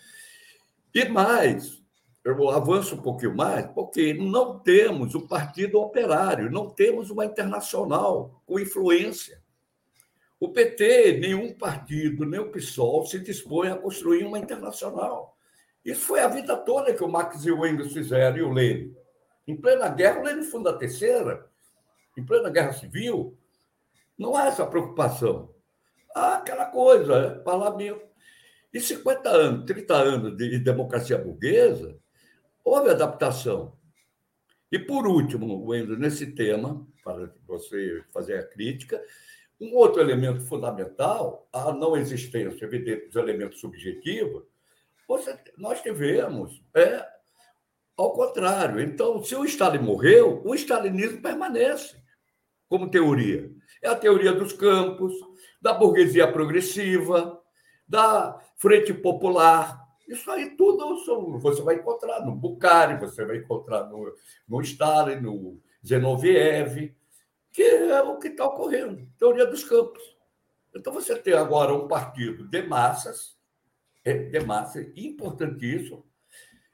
E 0.95 1.07
mais, 1.07 1.83
eu 2.25 2.51
avanço 2.51 2.95
um 2.95 3.03
pouquinho 3.03 3.35
mais, 3.35 3.67
porque 3.67 4.15
não 4.15 4.61
temos 4.61 5.17
o 5.17 5.27
Partido 5.27 5.81
Operário, 5.81 6.53
não 6.53 6.71
temos 6.71 7.11
uma 7.11 7.25
internacional 7.25 8.41
com 8.47 8.61
influência. 8.61 9.43
O 10.39 10.51
PT, 10.51 11.19
nenhum 11.19 11.53
partido, 11.53 12.25
nem 12.25 12.39
o 12.39 12.53
PSOL 12.53 13.05
se 13.07 13.19
dispõe 13.19 13.71
a 13.71 13.77
construir 13.77 14.25
uma 14.25 14.39
internacional. 14.39 15.34
Isso 15.85 16.01
foi 16.07 16.21
a 16.21 16.29
vida 16.29 16.57
toda 16.57 16.95
que 16.95 17.05
o 17.05 17.09
Marx 17.09 17.45
e 17.45 17.51
o 17.51 17.67
Engels 17.67 17.93
fizeram, 17.93 18.37
e 18.37 18.43
o 18.43 18.53
Lenin. 18.53 18.97
Em 19.47 19.57
plena 19.57 19.89
guerra, 19.89 20.21
o 20.21 20.25
Lenin 20.25 20.45
funda 20.45 20.71
a 20.71 20.77
terceira. 20.77 21.47
Em 22.17 22.25
plena 22.25 22.49
guerra 22.49 22.73
civil, 22.73 23.37
não 24.17 24.35
há 24.35 24.47
essa 24.47 24.65
preocupação. 24.65 25.55
Há 26.15 26.37
aquela 26.37 26.67
coisa, 26.67 27.15
é, 27.15 27.31
parlamento. 27.41 28.03
E 28.73 28.81
50 28.81 29.29
anos, 29.29 29.67
30 29.67 29.95
anos 29.95 30.37
de 30.37 30.59
democracia 30.59 31.19
burguesa, 31.19 31.97
houve 32.65 32.91
adaptação. 32.91 33.77
E, 34.73 34.79
por 34.79 35.07
último, 35.07 35.65
Wendel, 35.67 35.99
nesse 35.99 36.27
tema, 36.35 36.85
para 37.05 37.33
você 37.47 38.03
fazer 38.13 38.39
a 38.39 38.47
crítica, 38.47 39.01
um 39.61 39.75
outro 39.77 40.01
elemento 40.01 40.41
fundamental, 40.47 41.49
a 41.53 41.73
não 41.73 41.97
existência, 41.97 42.65
evidente, 42.65 43.07
dos 43.07 43.17
elementos 43.17 43.61
subjetivos, 43.61 44.45
você, 45.09 45.39
nós 45.57 45.81
tivemos. 45.81 46.63
É, 46.75 47.15
ao 47.97 48.13
contrário. 48.13 48.81
Então, 48.81 49.23
se 49.23 49.35
o 49.35 49.45
Stalin 49.45 49.79
morreu, 49.79 50.43
o 50.45 50.55
stalinismo 50.55 51.23
permanece 51.23 51.97
como 52.69 52.91
teoria. 52.91 53.51
É 53.83 53.89
a 53.89 53.95
teoria 53.95 54.33
dos 54.33 54.53
campos, 54.53 55.13
da 55.61 55.73
burguesia 55.73 56.31
progressiva, 56.31 57.41
da 57.87 58.41
frente 58.57 58.93
popular. 58.93 59.81
Isso 60.09 60.31
aí 60.31 60.57
tudo 60.57 60.85
você 61.41 61.63
vai 61.63 61.77
encontrar 61.77 62.21
no 62.25 62.35
Bukhari, 62.35 62.99
você 62.99 63.25
vai 63.25 63.39
encontrar 63.39 63.85
no, 63.85 64.13
no 64.49 64.61
Stalin, 64.61 65.21
no 65.21 65.61
Zenoviev, 65.87 66.95
que 67.53 67.63
é 67.63 68.03
o 68.03 68.19
que 68.19 68.29
está 68.29 68.47
ocorrendo 68.47 69.07
teoria 69.19 69.47
dos 69.47 69.65
campos. 69.65 70.03
Então, 70.75 70.93
você 70.93 71.15
tem 71.17 71.35
agora 71.35 71.73
um 71.73 71.87
partido 71.87 72.49
de 72.49 72.63
massas, 72.63 73.34
é, 74.05 74.37
é 74.37 74.41
massa, 74.41 74.87
importantíssimo. 74.97 76.05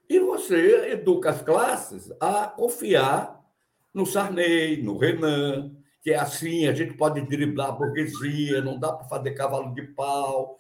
E 0.09 0.19
você 0.19 0.91
educa 0.91 1.31
as 1.31 1.43
classes 1.43 2.13
a 2.21 2.47
confiar 2.49 3.41
no 3.95 4.05
Sarney, 4.05 4.83
no 4.83 4.99
Renan, 4.99 5.73
que 6.03 6.11
é 6.11 6.19
assim, 6.19 6.67
a 6.67 6.73
gente 6.73 6.95
pode 6.95 7.21
driblar 7.21 7.69
a 7.69 7.73
burguesia, 7.73 8.61
não 8.61 8.79
dá 8.79 8.93
para 8.93 9.07
fazer 9.07 9.33
cavalo 9.33 9.73
de 9.75 9.83
pau. 9.83 10.59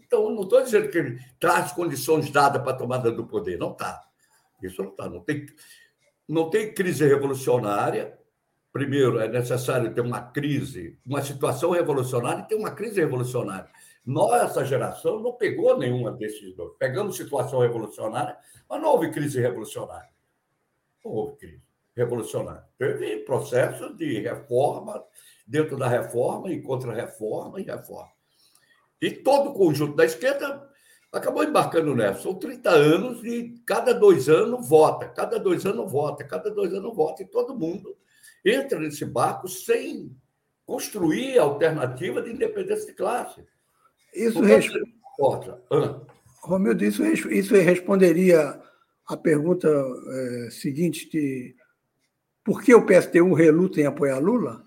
Então, 0.00 0.30
não 0.30 0.42
estou 0.42 0.62
dizendo 0.62 0.88
que 0.88 0.96
ele 0.96 1.20
traz 1.38 1.72
condições 1.72 2.30
dadas 2.30 2.62
para 2.62 2.72
a 2.72 2.76
tomada 2.76 3.10
do 3.12 3.26
poder, 3.26 3.58
não 3.58 3.72
está. 3.72 4.02
Isso 4.62 4.82
não 4.82 4.90
está. 4.90 5.08
Não 5.08 5.20
tem, 5.20 5.46
não 6.26 6.50
tem 6.50 6.72
crise 6.72 7.06
revolucionária. 7.06 8.18
Primeiro, 8.72 9.18
é 9.18 9.28
necessário 9.28 9.92
ter 9.92 10.00
uma 10.00 10.22
crise, 10.22 10.98
uma 11.04 11.22
situação 11.22 11.72
revolucionária 11.72 12.42
e 12.42 12.48
ter 12.48 12.54
uma 12.54 12.70
crise 12.70 13.00
revolucionária. 13.00 13.68
Nossa 14.08 14.64
geração 14.64 15.20
não 15.20 15.34
pegou 15.34 15.76
nenhuma 15.76 16.10
desses 16.10 16.54
dois. 16.56 16.72
Pegamos 16.78 17.14
situação 17.14 17.60
revolucionária, 17.60 18.38
mas 18.66 18.80
não 18.80 18.88
houve 18.88 19.10
crise 19.10 19.38
revolucionária. 19.38 20.08
Não 21.04 21.12
houve 21.12 21.36
crise 21.36 21.60
revolucionária. 21.94 22.64
Teve 22.78 23.18
processo 23.18 23.94
de 23.94 24.20
reforma, 24.20 25.04
dentro 25.46 25.76
da 25.76 25.86
reforma, 25.86 26.50
e 26.50 26.62
contra-reforma 26.62 27.60
e 27.60 27.64
reforma. 27.64 28.10
E 28.98 29.10
todo 29.10 29.50
o 29.50 29.52
conjunto 29.52 29.94
da 29.94 30.06
esquerda 30.06 30.66
acabou 31.12 31.44
embarcando 31.44 31.94
nessa. 31.94 32.22
São 32.22 32.34
30 32.34 32.70
anos 32.70 33.22
e 33.26 33.62
cada 33.66 33.92
dois 33.92 34.26
anos 34.30 34.66
vota, 34.66 35.06
cada 35.06 35.38
dois 35.38 35.66
anos 35.66 35.92
vota, 35.92 36.24
cada 36.24 36.50
dois 36.50 36.72
anos 36.72 36.96
vota, 36.96 37.22
e 37.22 37.26
todo 37.26 37.54
mundo 37.54 37.94
entra 38.42 38.80
nesse 38.80 39.04
barco 39.04 39.46
sem 39.48 40.16
construir 40.64 41.38
alternativa 41.38 42.22
de 42.22 42.32
independência 42.32 42.86
de 42.86 42.94
classe. 42.94 43.44
Isso 44.14 44.40
responde. 44.40 45.50
Ah. 45.70 46.00
Romildo, 46.42 46.84
isso, 46.84 47.04
isso 47.04 47.54
responderia 47.54 48.60
à 49.06 49.16
pergunta 49.16 49.68
é, 49.68 50.50
seguinte 50.50 51.08
de 51.10 51.54
por 52.44 52.62
que 52.62 52.74
o 52.74 52.86
PSTU 52.86 53.34
reluta 53.34 53.80
em 53.80 53.86
apoiar 53.86 54.18
Lula? 54.18 54.64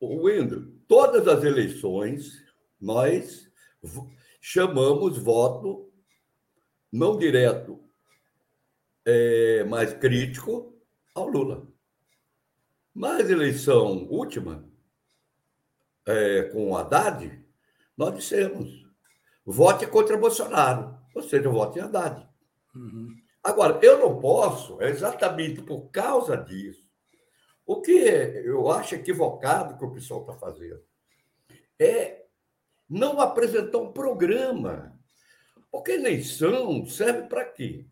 Wendel, 0.00 0.72
todas 0.86 1.26
as 1.26 1.42
eleições 1.44 2.42
nós 2.80 3.50
chamamos 4.40 5.18
voto 5.18 5.92
não 6.92 7.18
direto, 7.18 7.80
é, 9.04 9.64
mas 9.64 9.92
crítico 9.94 10.74
ao 11.14 11.28
Lula. 11.28 11.66
Mas 12.94 13.28
eleição 13.28 14.06
última, 14.08 14.65
é, 16.06 16.44
com 16.44 16.70
o 16.70 16.76
Haddad, 16.76 17.44
nós 17.96 18.14
dissemos: 18.14 18.86
vote 19.44 19.86
contra 19.86 20.16
Bolsonaro, 20.16 20.96
ou 21.14 21.22
seja, 21.22 21.48
vote 21.48 21.78
em 21.78 21.82
Haddad. 21.82 22.26
Uhum. 22.74 23.16
Agora, 23.42 23.78
eu 23.82 23.98
não 23.98 24.18
posso, 24.18 24.80
exatamente 24.82 25.62
por 25.62 25.90
causa 25.90 26.36
disso, 26.36 26.86
o 27.64 27.80
que 27.80 27.92
eu 27.92 28.70
acho 28.70 28.94
equivocado 28.94 29.76
que 29.76 29.84
o 29.84 29.92
pessoal 29.92 30.20
está 30.20 30.34
fazendo 30.34 30.80
é 31.78 32.24
não 32.88 33.20
apresentar 33.20 33.78
um 33.78 33.92
programa. 33.92 34.96
Porque 35.70 35.92
eleição 35.92 36.86
serve 36.86 37.28
para 37.28 37.44
quê? 37.44 37.86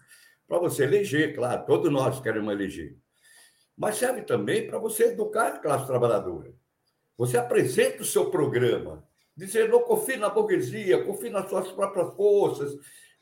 Para 0.47 0.59
você 0.59 0.85
eleger, 0.85 1.35
claro, 1.35 1.67
todos 1.67 1.91
nós 1.91 2.21
queremos 2.21 2.53
eleger. 2.53 2.97
Mas 3.77 3.97
serve 3.97 4.23
também 4.23 4.67
para 4.67 4.79
você 4.79 5.07
educar 5.07 5.49
a 5.49 5.59
classe 5.59 5.87
trabalhadora. 5.87 6.55
Você 7.17 7.37
apresenta 7.37 8.03
o 8.03 8.05
seu 8.07 8.31
programa, 8.31 9.07
dizendo, 9.37 9.73
não 9.73 9.83
confie 9.83 10.17
na 10.17 10.29
burguesia, 10.29 11.05
confie 11.05 11.31
nas 11.31 11.49
suas 11.49 11.71
próprias 11.73 12.15
forças, 12.15 12.77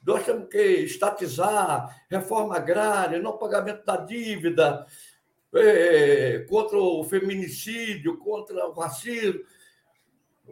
nós 0.05 0.25
temos 0.25 0.49
que 0.49 0.59
estatizar, 0.59 2.05
reforma 2.11 2.57
agrária, 2.57 3.21
não 3.21 3.39
pagamento 3.39 3.85
da 3.85 3.97
dívida. 3.97 4.87
é, 5.55 6.47
contra 6.49 6.79
o 6.79 7.05
feminicídio, 7.05 8.19
contra 8.19 8.67
o 8.67 8.73
racismo. 8.73 9.41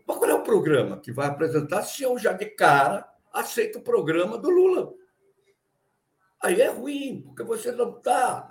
Mas 0.06 0.16
qual 0.16 0.30
é 0.30 0.34
o 0.34 0.42
programa 0.42 1.00
que 1.00 1.10
vai 1.10 1.26
apresentar 1.26 1.82
se 1.82 2.02
eu 2.02 2.18
já 2.18 2.32
de 2.32 2.46
cara 2.46 3.08
aceito 3.32 3.78
o 3.78 3.82
programa 3.82 4.36
do 4.36 4.50
Lula? 4.50 4.92
Aí 6.42 6.60
é 6.60 6.68
ruim, 6.68 7.22
porque 7.22 7.42
você 7.42 7.72
não 7.72 7.96
está 7.96 8.49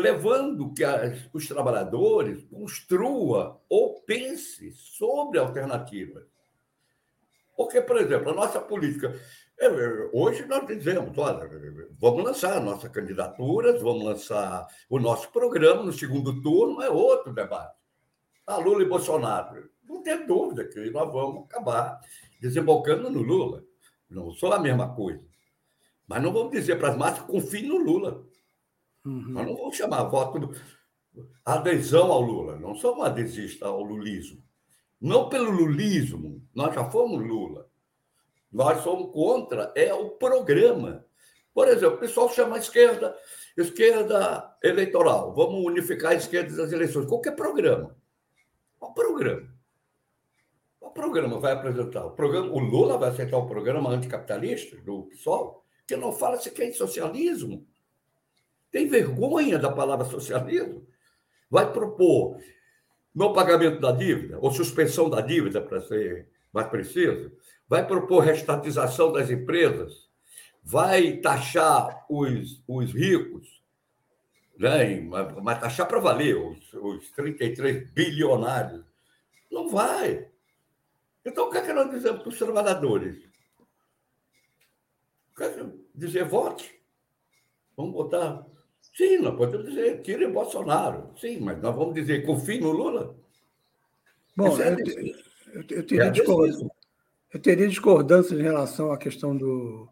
levando 0.00 0.72
que 0.74 0.82
as, 0.82 1.28
os 1.32 1.46
trabalhadores 1.46 2.42
construa 2.44 3.60
ou 3.68 4.00
pense 4.02 4.72
sobre 4.72 5.38
alternativas. 5.38 6.24
Porque, 7.56 7.80
por 7.82 7.98
exemplo, 7.98 8.30
a 8.30 8.34
nossa 8.34 8.60
política. 8.60 9.14
É, 9.58 9.68
hoje 10.14 10.46
nós 10.46 10.66
dizemos, 10.66 11.16
olha, 11.18 11.46
vamos 11.98 12.24
lançar 12.24 12.58
nossas 12.62 12.90
candidaturas, 12.90 13.82
vamos 13.82 14.04
lançar 14.04 14.66
o 14.88 14.98
nosso 14.98 15.30
programa 15.30 15.82
no 15.82 15.92
segundo 15.92 16.40
turno, 16.40 16.80
é 16.80 16.88
outro 16.88 17.34
debate. 17.34 17.76
Ah, 18.46 18.56
Lula 18.56 18.82
e 18.82 18.88
Bolsonaro. 18.88 19.68
Não 19.84 20.02
tem 20.02 20.26
dúvida 20.26 20.64
que 20.64 20.90
nós 20.90 21.12
vamos 21.12 21.44
acabar 21.44 22.00
desembocando 22.40 23.10
no 23.10 23.20
Lula. 23.20 23.62
Não 24.08 24.32
sou 24.32 24.52
a 24.52 24.58
mesma 24.58 24.94
coisa. 24.94 25.24
Mas 26.08 26.22
não 26.22 26.32
vamos 26.32 26.52
dizer 26.52 26.76
para 26.76 26.88
as 26.88 26.96
massas 26.96 27.24
confie 27.26 27.66
no 27.66 27.76
Lula. 27.76 28.24
Uhum. 29.04 29.28
Nós 29.28 29.46
não 29.46 29.56
vamos 29.56 29.76
chamar 29.76 30.04
voto 30.04 30.50
adesão 31.44 32.12
ao 32.12 32.20
Lula. 32.20 32.56
Não 32.58 32.74
somos 32.74 33.04
adesistas 33.04 33.68
ao 33.68 33.82
lulismo. 33.82 34.42
Não 35.00 35.28
pelo 35.28 35.50
lulismo. 35.50 36.46
Nós 36.54 36.74
já 36.74 36.84
fomos 36.90 37.26
Lula. 37.26 37.68
Nós 38.52 38.82
somos 38.82 39.12
contra 39.12 39.72
é 39.74 39.94
o 39.94 40.10
programa. 40.10 41.04
Por 41.54 41.68
exemplo, 41.68 41.96
o 41.96 42.00
pessoal 42.00 42.28
chama 42.28 42.58
esquerda, 42.58 43.16
esquerda 43.56 44.56
eleitoral. 44.62 45.34
Vamos 45.34 45.64
unificar 45.64 46.12
a 46.12 46.16
esquerda 46.16 46.56
das 46.56 46.72
eleições. 46.72 47.06
Qualquer 47.06 47.34
programa. 47.34 47.96
Qual 48.78 48.92
programa? 48.92 49.48
Qual 50.78 50.92
programa 50.92 51.38
vai 51.38 51.52
apresentar? 51.52 52.04
O, 52.04 52.12
programa, 52.12 52.50
o 52.52 52.58
Lula 52.58 52.98
vai 52.98 53.10
aceitar 53.10 53.38
o 53.38 53.46
programa 53.46 53.90
anticapitalista 53.90 54.76
do 54.78 55.04
PSOL, 55.04 55.64
que 55.86 55.96
não 55.96 56.12
fala 56.12 56.38
sequer 56.38 56.68
em 56.68 56.72
socialismo. 56.72 57.66
Tem 58.70 58.88
vergonha 58.88 59.58
da 59.58 59.70
palavra 59.70 60.04
socialismo? 60.04 60.86
Vai 61.50 61.72
propor 61.72 62.40
no 63.14 63.32
pagamento 63.32 63.80
da 63.80 63.90
dívida, 63.90 64.38
ou 64.40 64.52
suspensão 64.52 65.10
da 65.10 65.20
dívida, 65.20 65.60
para 65.60 65.80
ser 65.80 66.28
mais 66.52 66.68
preciso, 66.68 67.32
vai 67.68 67.86
propor 67.86 68.20
restatização 68.20 69.12
das 69.12 69.30
empresas, 69.30 70.08
vai 70.62 71.16
taxar 71.16 72.06
os, 72.08 72.62
os 72.66 72.92
ricos, 72.92 73.62
né? 74.58 75.00
mas 75.42 75.58
taxar 75.58 75.88
para 75.88 75.98
valer, 75.98 76.36
os, 76.36 76.72
os 76.74 77.10
33 77.12 77.90
bilionários. 77.90 78.84
Não 79.50 79.68
vai. 79.68 80.28
Então, 81.24 81.48
o 81.48 81.50
que 81.50 81.58
é 81.58 81.62
que 81.62 81.72
nós 81.72 81.90
dizemos 81.90 82.22
para 82.22 82.28
os 82.28 82.38
trabalhadores? 82.38 83.28
Quer 85.36 85.72
dizer, 85.94 86.24
vote. 86.24 86.78
Vamos 87.76 87.92
botar 87.92 88.46
Sim, 88.92 89.18
nós 89.18 89.36
podemos 89.36 89.66
dizer, 89.66 90.02
tire 90.02 90.26
Bolsonaro. 90.26 91.10
Sim, 91.18 91.40
mas 91.40 91.60
nós 91.60 91.74
vamos 91.74 91.94
dizer, 91.94 92.24
confie 92.24 92.60
no 92.60 92.70
Lula. 92.70 93.16
Bom, 94.36 94.60
é 94.60 94.76
eu, 95.52 95.64
eu, 95.70 95.86
teria 95.86 96.04
é 96.04 96.10
discordância, 96.10 96.70
eu 97.32 97.40
teria 97.40 97.68
discordância 97.68 98.34
em 98.34 98.42
relação 98.42 98.92
à 98.92 98.98
questão 98.98 99.36
do, 99.36 99.88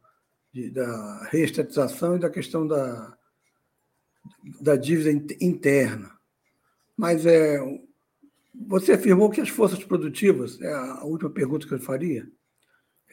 de, 0.53 0.71
da 0.71 1.29
reestatização 1.31 2.17
e 2.17 2.21
da 2.21 2.31
questão 2.31 2.67
da, 2.67 3.17
da 4.61 4.77
dívida 4.77 5.11
interna. 5.41 6.17
Mas 6.97 7.27
é, 7.27 7.59
você 8.67 8.93
afirmou 8.93 9.31
que 9.31 9.41
as 9.41 9.49
forças 9.49 9.83
produtivas, 9.85 10.61
é 10.61 10.73
a 10.73 11.05
última 11.05 11.31
pergunta 11.31 11.67
que 11.67 11.75
eu 11.75 11.81
faria, 11.81 12.29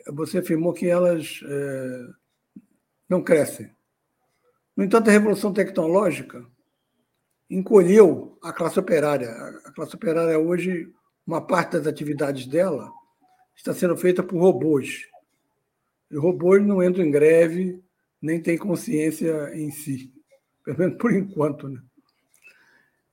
você 0.07 0.39
afirmou 0.39 0.73
que 0.73 0.87
elas 0.87 1.41
é, 1.45 2.07
não 3.09 3.23
crescem. 3.23 3.74
No 4.75 4.83
entanto, 4.83 5.09
a 5.09 5.13
revolução 5.13 5.53
tecnológica 5.53 6.45
encolheu 7.49 8.37
a 8.41 8.51
classe 8.51 8.79
operária. 8.79 9.29
A 9.65 9.71
classe 9.71 9.95
operária 9.95 10.37
hoje, 10.37 10.91
uma 11.25 11.41
parte 11.41 11.73
das 11.73 11.87
atividades 11.87 12.45
dela 12.45 12.91
está 13.55 13.73
sendo 13.73 13.95
feita 13.95 14.21
por 14.21 14.37
robôs. 14.39 15.07
E 16.11 16.17
robôs 16.17 16.65
não 16.65 16.83
entram 16.83 17.05
em 17.05 17.11
greve, 17.11 17.81
nem 18.21 18.41
têm 18.41 18.57
consciência 18.57 19.51
em 19.55 19.71
si, 19.71 20.13
pelo 20.63 20.79
menos 20.79 20.97
por 20.97 21.13
enquanto. 21.13 21.69
Né? 21.69 21.81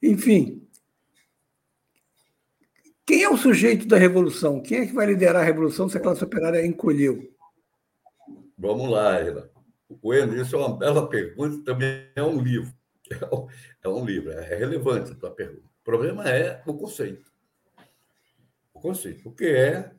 Enfim, 0.03 0.67
quem 3.07 3.23
é 3.23 3.29
o 3.29 3.37
sujeito 3.37 3.87
da 3.87 3.97
revolução? 3.97 4.61
Quem 4.61 4.79
é 4.79 4.87
que 4.87 4.93
vai 4.93 5.07
liderar 5.07 5.43
a 5.43 5.45
revolução 5.45 5.89
se 5.89 5.97
a 5.97 6.01
classe 6.01 6.25
operária 6.25 6.65
encolheu? 6.65 7.31
Vamos 8.59 8.91
lá, 8.91 9.19
Ela. 9.19 9.52
Bueno, 10.01 10.41
isso 10.41 10.57
é 10.57 10.59
uma 10.59 10.77
bela 10.77 11.09
pergunta, 11.09 11.65
também 11.65 12.09
é 12.15 12.23
um 12.23 12.41
livro. 12.41 12.73
É 13.83 13.89
um 13.89 14.05
livro, 14.05 14.31
é 14.31 14.55
relevante 14.55 15.13
a 15.13 15.15
tua 15.17 15.31
pergunta. 15.33 15.67
O 15.81 15.85
problema 15.85 16.29
é 16.29 16.63
o 16.67 16.75
conceito. 16.75 17.31
O 18.73 18.81
conceito. 18.81 19.29
O 19.29 19.35
que 19.35 19.45
é 19.47 19.93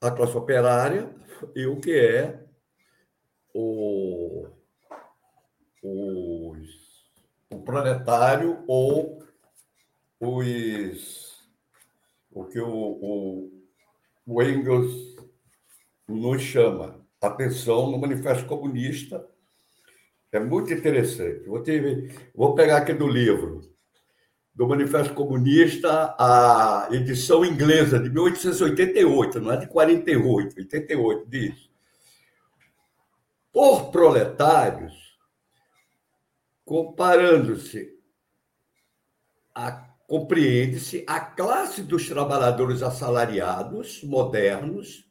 a 0.00 0.10
classe 0.10 0.36
operária 0.36 1.14
e 1.54 1.64
o 1.66 1.80
que 1.80 1.96
é 1.96 2.44
o, 3.54 4.48
o, 5.82 6.56
o 7.50 7.62
proletário 7.62 8.64
ou 8.66 9.22
os, 10.18 11.48
o 12.30 12.44
que 12.46 12.60
o, 12.60 12.68
o, 12.68 13.64
o 14.26 14.42
Engels 14.42 15.16
nos 16.08 16.42
chama 16.42 17.01
atenção 17.28 17.90
no 17.90 17.98
Manifesto 17.98 18.46
Comunista. 18.46 19.26
É 20.30 20.40
muito 20.40 20.72
interessante. 20.72 21.46
Vou, 21.46 21.60
ter, 21.60 22.30
vou 22.34 22.54
pegar 22.54 22.78
aqui 22.78 22.94
do 22.94 23.06
livro, 23.06 23.60
do 24.54 24.66
Manifesto 24.66 25.14
Comunista, 25.14 26.14
a 26.18 26.88
edição 26.90 27.44
inglesa 27.44 27.98
de 27.98 28.08
1888, 28.10 29.40
não 29.40 29.52
é 29.52 29.56
de 29.56 29.66
48, 29.66 30.56
88, 30.58 31.26
diz. 31.28 31.70
Por 33.52 33.90
proletários, 33.90 35.18
comparando-se 36.64 37.98
a 39.54 39.92
compreende-se 40.12 41.04
a 41.06 41.18
classe 41.20 41.82
dos 41.82 42.06
trabalhadores 42.06 42.82
assalariados 42.82 44.02
modernos 44.02 45.10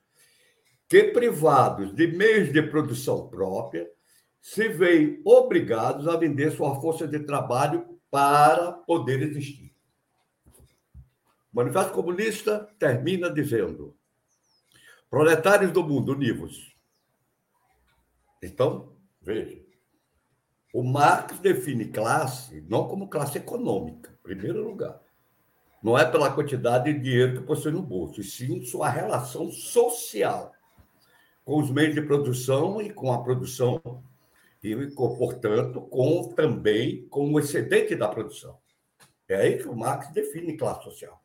que, 0.92 1.06
privados 1.06 1.96
de 1.96 2.06
meios 2.06 2.52
de 2.52 2.62
produção 2.62 3.30
própria, 3.30 3.90
se 4.42 4.68
veem 4.68 5.22
obrigados 5.24 6.06
a 6.06 6.18
vender 6.18 6.52
sua 6.52 6.82
força 6.82 7.08
de 7.08 7.20
trabalho 7.20 7.98
para 8.10 8.74
poder 8.74 9.22
existir. 9.22 9.74
O 11.54 11.56
Manifesto 11.56 11.94
Comunista 11.94 12.70
termina 12.78 13.32
dizendo: 13.32 13.96
proletários 15.10 15.72
do 15.72 15.82
mundo, 15.82 16.12
univos. 16.12 16.76
Então, 18.44 18.94
veja, 19.22 19.64
o 20.74 20.84
Marx 20.84 21.40
define 21.40 21.86
classe 21.86 22.66
não 22.70 22.90
como 22.90 23.08
classe 23.08 23.38
econômica, 23.38 24.12
em 24.12 24.24
primeiro 24.24 24.62
lugar. 24.62 25.00
Não 25.82 25.98
é 25.98 26.04
pela 26.04 26.34
quantidade 26.34 26.92
de 26.92 27.00
dinheiro 27.00 27.40
que 27.40 27.48
possui 27.48 27.72
no 27.72 27.82
bolso, 27.82 28.20
e 28.20 28.26
sim 28.26 28.62
sua 28.66 28.90
relação 28.90 29.50
social 29.50 30.52
com 31.52 31.60
os 31.60 31.70
meios 31.70 31.94
de 31.94 32.02
produção 32.02 32.82
e 32.82 32.90
com 32.94 33.12
a 33.12 33.22
produção, 33.22 33.82
e, 34.64 34.74
portanto, 34.96 35.82
com 35.82 36.30
também 36.30 37.06
com 37.10 37.30
o 37.30 37.38
excedente 37.38 37.94
da 37.94 38.08
produção. 38.08 38.58
É 39.28 39.36
aí 39.36 39.58
que 39.58 39.68
o 39.68 39.76
Marx 39.76 40.10
define 40.14 40.56
classe 40.56 40.86
social. 40.86 41.22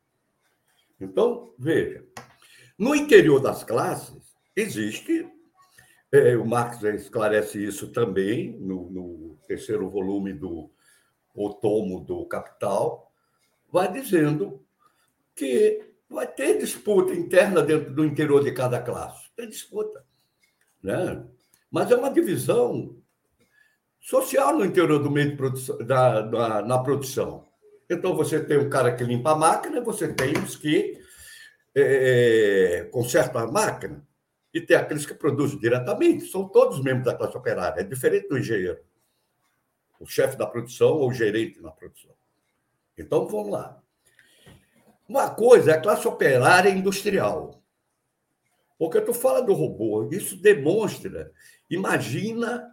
Então, 1.01 1.55
veja, 1.57 2.05
no 2.77 2.93
interior 2.93 3.39
das 3.39 3.62
classes 3.62 4.35
existe, 4.57 5.33
é, 6.11 6.37
o 6.37 6.45
Marx 6.45 6.83
esclarece 6.83 7.65
isso 7.65 7.93
também 7.93 8.59
no, 8.59 8.91
no 8.91 9.39
terceiro 9.47 9.89
volume 9.89 10.33
do 10.33 10.73
o 11.37 11.55
tomo 11.55 12.01
do 12.01 12.27
Capital, 12.27 13.12
vai 13.71 13.93
dizendo 13.93 14.61
que 15.37 15.89
vai 16.11 16.27
ter 16.27 16.59
disputa 16.59 17.15
interna 17.15 17.62
dentro 17.62 17.95
do 17.95 18.05
interior 18.05 18.43
de 18.43 18.51
cada 18.51 18.83
classe. 18.83 19.31
Tem 19.37 19.49
disputa. 19.49 20.05
Né? 20.83 21.25
Mas 21.71 21.91
é 21.91 21.97
uma 21.97 22.11
divisão 22.11 22.97
social 24.01 24.57
no 24.57 24.65
interior 24.65 25.03
do 25.03 25.11
meio 25.11 25.31
de 25.31 25.37
produção, 25.37 25.79
da, 25.79 26.21
da, 26.23 26.62
na 26.62 26.79
produção. 26.79 27.45
Então, 27.91 28.17
você 28.17 28.43
tem 28.43 28.59
um 28.59 28.71
cara 28.71 28.95
que 28.95 29.05
limpa 29.05 29.33
a 29.33 29.37
máquina, 29.37 29.81
você 29.81 30.12
tem 30.12 30.33
os 30.39 30.57
que 30.57 31.01
é, 31.75 32.89
consertam 32.91 33.41
a 33.41 33.51
máquina, 33.51 34.07
e 34.53 34.61
tem 34.61 34.77
aqueles 34.77 35.05
que 35.05 35.15
produzem 35.15 35.59
diretamente, 35.59 36.27
são 36.27 36.49
todos 36.49 36.83
membros 36.83 37.05
da 37.05 37.15
classe 37.15 37.37
operária, 37.37 37.81
é 37.81 37.85
diferente 37.85 38.29
do 38.29 38.39
engenheiro. 38.39 38.79
o 40.01 40.07
chefe 40.07 40.37
da 40.37 40.47
produção 40.47 40.95
ou 40.95 41.11
o 41.11 41.12
gerente 41.12 41.61
na 41.61 41.71
produção. 41.71 42.15
Então, 42.97 43.27
vamos 43.27 43.51
lá. 43.51 43.81
Uma 45.09 45.31
coisa 45.31 45.73
é 45.73 45.75
a 45.75 45.81
classe 45.81 46.07
operária 46.09 46.71
industrial. 46.71 47.62
Porque 48.79 49.01
tu 49.01 49.15
fala 49.15 49.41
do 49.41 49.55
robô, 49.55 50.09
isso 50.11 50.37
demonstra. 50.37 51.33
Imagina, 51.71 52.71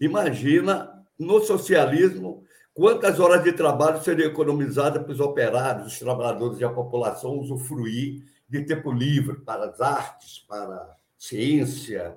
imagina 0.00 1.04
no 1.18 1.40
socialismo 1.40 2.44
quantas 2.72 3.18
horas 3.18 3.42
de 3.42 3.52
trabalho 3.52 4.02
seriam 4.02 4.30
economizadas 4.30 5.02
para 5.02 5.12
os 5.12 5.20
operários, 5.20 5.86
os 5.86 5.98
trabalhadores 5.98 6.60
e 6.60 6.64
a 6.64 6.70
população 6.70 7.38
usufruir 7.38 8.24
de 8.48 8.64
tempo 8.64 8.92
livre 8.92 9.40
para 9.40 9.66
as 9.66 9.80
artes, 9.80 10.40
para 10.46 10.74
a 10.74 10.96
ciência, 11.18 12.16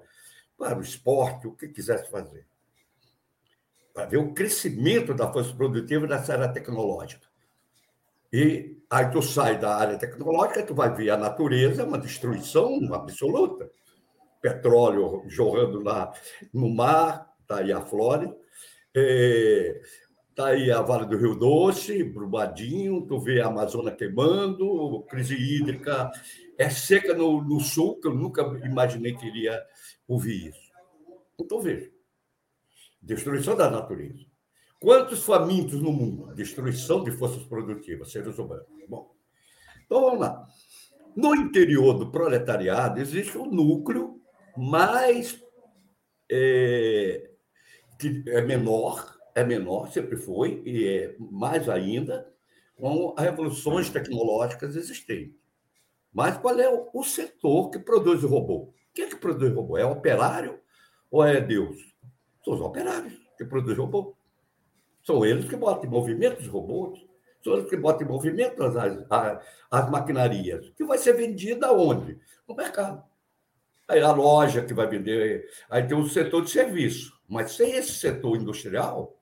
para 0.57 0.77
o 0.77 0.81
esporte, 0.81 1.47
o 1.47 1.55
que 1.55 1.69
quisesse 1.69 2.09
fazer. 2.11 2.45
Para 3.93 4.05
ver 4.05 4.17
o 4.17 4.33
crescimento 4.33 5.13
da 5.13 5.31
força 5.31 5.53
produtiva 5.53 6.05
nessa 6.05 6.33
área 6.33 6.49
tecnológica. 6.49 7.27
E 8.31 8.78
aí 8.89 9.11
tu 9.11 9.21
sai 9.21 9.59
da 9.59 9.75
área 9.75 9.97
tecnológica, 9.97 10.65
tu 10.65 10.73
vai 10.73 10.93
ver 10.93 11.11
a 11.11 11.17
natureza, 11.17 11.85
uma 11.85 11.97
destruição 11.97 12.79
absoluta. 12.93 13.69
Petróleo 14.41 15.23
jorrando 15.27 15.81
lá 15.81 16.11
no 16.53 16.69
mar, 16.69 17.33
está 17.41 17.57
aí 17.57 17.71
a 17.71 17.81
Flórida. 17.81 18.35
Está 20.29 20.47
aí 20.47 20.71
a 20.71 20.81
Vale 20.81 21.05
do 21.05 21.17
Rio 21.17 21.35
Doce, 21.35 22.03
Brumadinho, 22.03 23.05
tu 23.05 23.19
vê 23.19 23.41
a 23.41 23.47
Amazônia 23.47 23.91
queimando, 23.91 25.03
crise 25.09 25.35
hídrica. 25.35 26.09
É 26.57 26.69
seca 26.69 27.13
no, 27.13 27.43
no 27.43 27.59
sul, 27.59 27.99
que 27.99 28.07
eu 28.07 28.15
nunca 28.15 28.41
imaginei 28.63 29.15
que 29.15 29.27
iria 29.27 29.61
ouvir 30.07 30.49
isso. 30.49 30.71
Então, 31.39 31.59
veja. 31.61 31.91
Destruição 33.01 33.55
da 33.55 33.69
natureza. 33.69 34.28
Quantos 34.79 35.23
famintos 35.23 35.81
no 35.81 35.91
mundo? 35.91 36.33
Destruição 36.33 37.03
de 37.03 37.11
forças 37.11 37.43
produtivas, 37.43 38.11
seres 38.11 38.37
humanos. 38.37 38.65
Bom, 38.87 39.13
então 39.85 40.01
vamos 40.01 40.19
lá. 40.19 40.47
No 41.15 41.35
interior 41.35 41.93
do 41.93 42.11
proletariado 42.11 42.99
existe 42.99 43.37
um 43.37 43.45
núcleo 43.45 44.21
mais 44.55 45.43
é, 46.31 47.29
que 47.99 48.23
é 48.27 48.41
menor, 48.41 49.17
é 49.35 49.43
menor, 49.43 49.91
sempre 49.91 50.15
foi, 50.15 50.61
e 50.65 50.87
é 50.87 51.15
mais 51.19 51.67
ainda 51.67 52.31
com 52.75 53.13
as 53.17 53.25
revoluções 53.25 53.89
tecnológicas 53.89 54.75
existentes. 54.75 55.35
Mas 56.13 56.37
qual 56.37 56.59
é 56.59 56.69
o, 56.69 57.03
setor 57.03 57.69
que 57.69 57.79
produz 57.79 58.23
o 58.23 58.27
robô? 58.27 58.73
Quem 58.93 59.05
é 59.05 59.09
que 59.09 59.15
produz 59.15 59.51
o 59.51 59.55
robô? 59.55 59.77
É 59.77 59.85
o 59.85 59.91
operário 59.91 60.59
ou 61.11 61.23
é 61.23 61.41
Deus? 61.41 61.77
São 62.43 62.53
os 62.53 62.61
operários 62.61 63.13
que 63.37 63.45
produzem 63.45 63.77
robô. 63.77 64.15
São 65.09 65.25
eles 65.25 65.49
que 65.49 65.55
botam 65.55 65.85
em 65.85 65.91
movimento 65.91 66.39
os 66.39 66.47
robôs, 66.47 67.03
são 67.43 67.53
eles 67.53 67.67
que 67.67 67.75
botam 67.75 68.05
em 68.05 68.11
movimento 68.11 68.63
as, 68.63 68.75
as, 69.09 69.43
as 69.71 69.89
maquinarias, 69.89 70.69
que 70.77 70.85
vai 70.85 70.99
ser 70.99 71.13
vendida 71.13 71.73
onde? 71.73 72.19
No 72.47 72.53
mercado. 72.53 73.03
Aí 73.87 74.01
a 74.01 74.11
loja 74.11 74.63
que 74.63 74.71
vai 74.71 74.85
vender, 74.85 75.49
aí 75.67 75.81
tem 75.87 75.97
o 75.97 76.07
setor 76.07 76.43
de 76.43 76.51
serviço. 76.51 77.19
Mas 77.27 77.53
sem 77.53 77.71
esse 77.71 77.93
setor 77.93 78.37
industrial, 78.37 79.19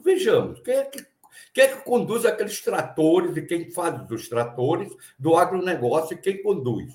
vejamos, 0.00 0.58
quem 0.62 0.74
é 0.74 0.84
que, 0.86 1.06
quem 1.54 1.62
é 1.62 1.68
que 1.68 1.84
conduz 1.84 2.26
aqueles 2.26 2.60
tratores 2.60 3.36
e 3.36 3.42
quem 3.42 3.70
faz 3.70 4.10
os 4.10 4.28
tratores 4.28 4.92
do 5.16 5.36
agronegócio 5.36 6.14
e 6.14 6.20
quem 6.20 6.42
conduz? 6.42 6.92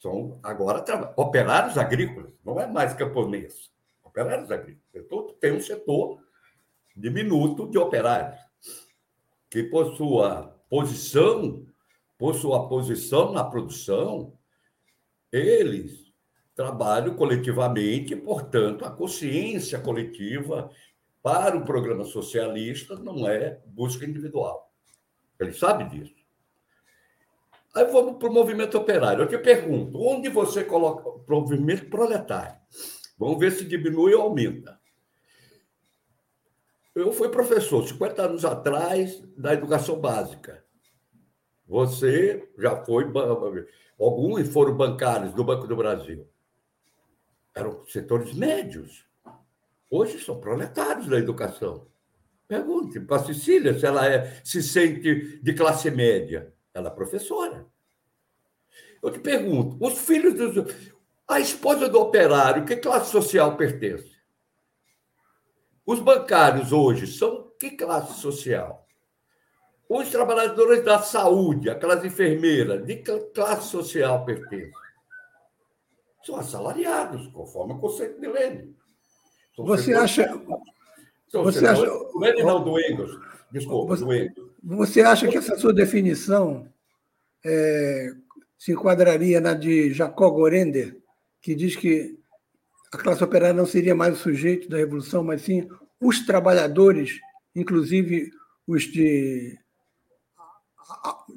São 0.00 0.40
agora 0.42 0.84
operários 1.14 1.78
agrícolas, 1.78 2.32
não 2.44 2.58
é 2.58 2.66
mais 2.66 2.92
camponês 2.92 3.70
operários 4.22 4.50
agrícolas. 4.50 5.36
tem 5.40 5.52
um 5.52 5.60
setor 5.60 6.20
diminuto 6.96 7.68
de 7.68 7.78
operários, 7.78 8.40
que 9.50 9.62
por 9.62 9.96
sua 9.96 10.54
posição, 10.68 11.66
por 12.18 12.34
sua 12.34 12.68
posição 12.68 13.32
na 13.32 13.44
produção, 13.44 14.36
eles 15.32 16.12
trabalham 16.54 17.14
coletivamente, 17.14 18.16
portanto, 18.16 18.84
a 18.84 18.90
consciência 18.90 19.78
coletiva 19.78 20.70
para 21.22 21.56
o 21.56 21.64
programa 21.64 22.04
socialista 22.04 22.96
não 22.96 23.28
é 23.28 23.60
busca 23.66 24.04
individual. 24.04 24.72
Ele 25.38 25.52
sabe 25.52 25.84
disso. 25.84 26.18
Aí 27.74 27.84
vamos 27.84 28.18
para 28.18 28.28
o 28.28 28.32
movimento 28.32 28.76
operário. 28.76 29.22
Eu 29.22 29.28
te 29.28 29.38
pergunto, 29.38 30.00
onde 30.00 30.28
você 30.28 30.64
coloca 30.64 31.08
o 31.08 31.24
movimento 31.28 31.88
proletário? 31.88 32.58
Vamos 33.18 33.38
ver 33.38 33.52
se 33.52 33.64
diminui 33.64 34.14
ou 34.14 34.22
aumenta. 34.22 34.78
Eu 36.94 37.12
fui 37.12 37.28
professor 37.28 37.86
50 37.86 38.22
anos 38.22 38.44
atrás 38.44 39.20
da 39.36 39.52
educação 39.52 40.00
básica. 40.00 40.64
Você 41.66 42.48
já 42.58 42.84
foi. 42.84 43.04
Alguns 43.98 44.48
foram 44.48 44.76
bancários 44.76 45.34
do 45.34 45.44
Banco 45.44 45.66
do 45.66 45.76
Brasil. 45.76 46.26
Eram 47.54 47.84
setores 47.86 48.32
médios. 48.32 49.04
Hoje 49.90 50.18
são 50.18 50.40
proletários 50.40 51.06
da 51.06 51.18
educação. 51.18 51.86
Pergunte 52.46 52.98
para 53.00 53.16
a 53.16 53.24
Cecília 53.24 53.78
se 53.78 53.84
ela 53.84 54.06
é, 54.06 54.40
se 54.44 54.62
sente 54.62 55.38
de 55.42 55.54
classe 55.54 55.90
média. 55.90 56.52
Ela 56.72 56.88
é 56.88 56.94
professora. 56.94 57.66
Eu 59.02 59.10
te 59.10 59.20
pergunto, 59.20 59.76
os 59.84 59.98
filhos 59.98 60.34
dos. 60.34 60.92
A 61.28 61.38
esposa 61.40 61.88
do 61.90 62.00
operário, 62.00 62.64
que 62.64 62.76
classe 62.76 63.10
social 63.10 63.54
pertence? 63.56 64.16
Os 65.84 66.00
bancários 66.00 66.72
hoje 66.72 67.06
são 67.06 67.52
que 67.60 67.70
classe 67.72 68.18
social? 68.20 68.86
Os 69.88 70.08
trabalhadores 70.10 70.84
da 70.84 70.98
saúde, 71.00 71.68
aquelas 71.68 72.02
enfermeiras, 72.04 72.84
de 72.86 72.96
que 72.96 73.18
classe 73.34 73.68
social 73.68 74.24
pertencem? 74.24 74.72
São 76.24 76.36
assalariados, 76.36 77.28
conforme 77.28 77.74
o 77.74 77.78
conceito 77.78 78.20
de 78.20 78.26
Lênin. 78.26 78.74
Você 79.56 79.94
acha. 79.94 80.26
você 81.32 81.66
acha. 81.66 81.82
Lênin 82.16 82.42
não, 82.42 82.62
do 82.62 82.78
Engels. 82.78 83.18
Desculpa, 83.50 83.96
você, 83.96 84.04
do 84.04 84.14
Engels. 84.14 84.50
Você 84.62 85.00
acha 85.02 85.26
que 85.28 85.36
essa 85.36 85.56
sua 85.58 85.72
definição 85.72 86.68
é, 87.44 88.12
se 88.58 88.72
enquadraria 88.72 89.40
na 89.40 89.54
de 89.54 89.92
Jacob 89.92 90.34
Gorender, 90.34 90.98
que 91.40 91.54
diz 91.54 91.76
que 91.76 92.18
a 92.92 92.98
classe 92.98 93.22
operária 93.22 93.54
não 93.54 93.66
seria 93.66 93.94
mais 93.94 94.14
o 94.14 94.22
sujeito 94.22 94.68
da 94.68 94.76
revolução, 94.76 95.22
mas 95.22 95.42
sim 95.42 95.68
os 96.00 96.24
trabalhadores, 96.24 97.20
inclusive 97.54 98.30
os 98.66 98.84
de 98.84 99.58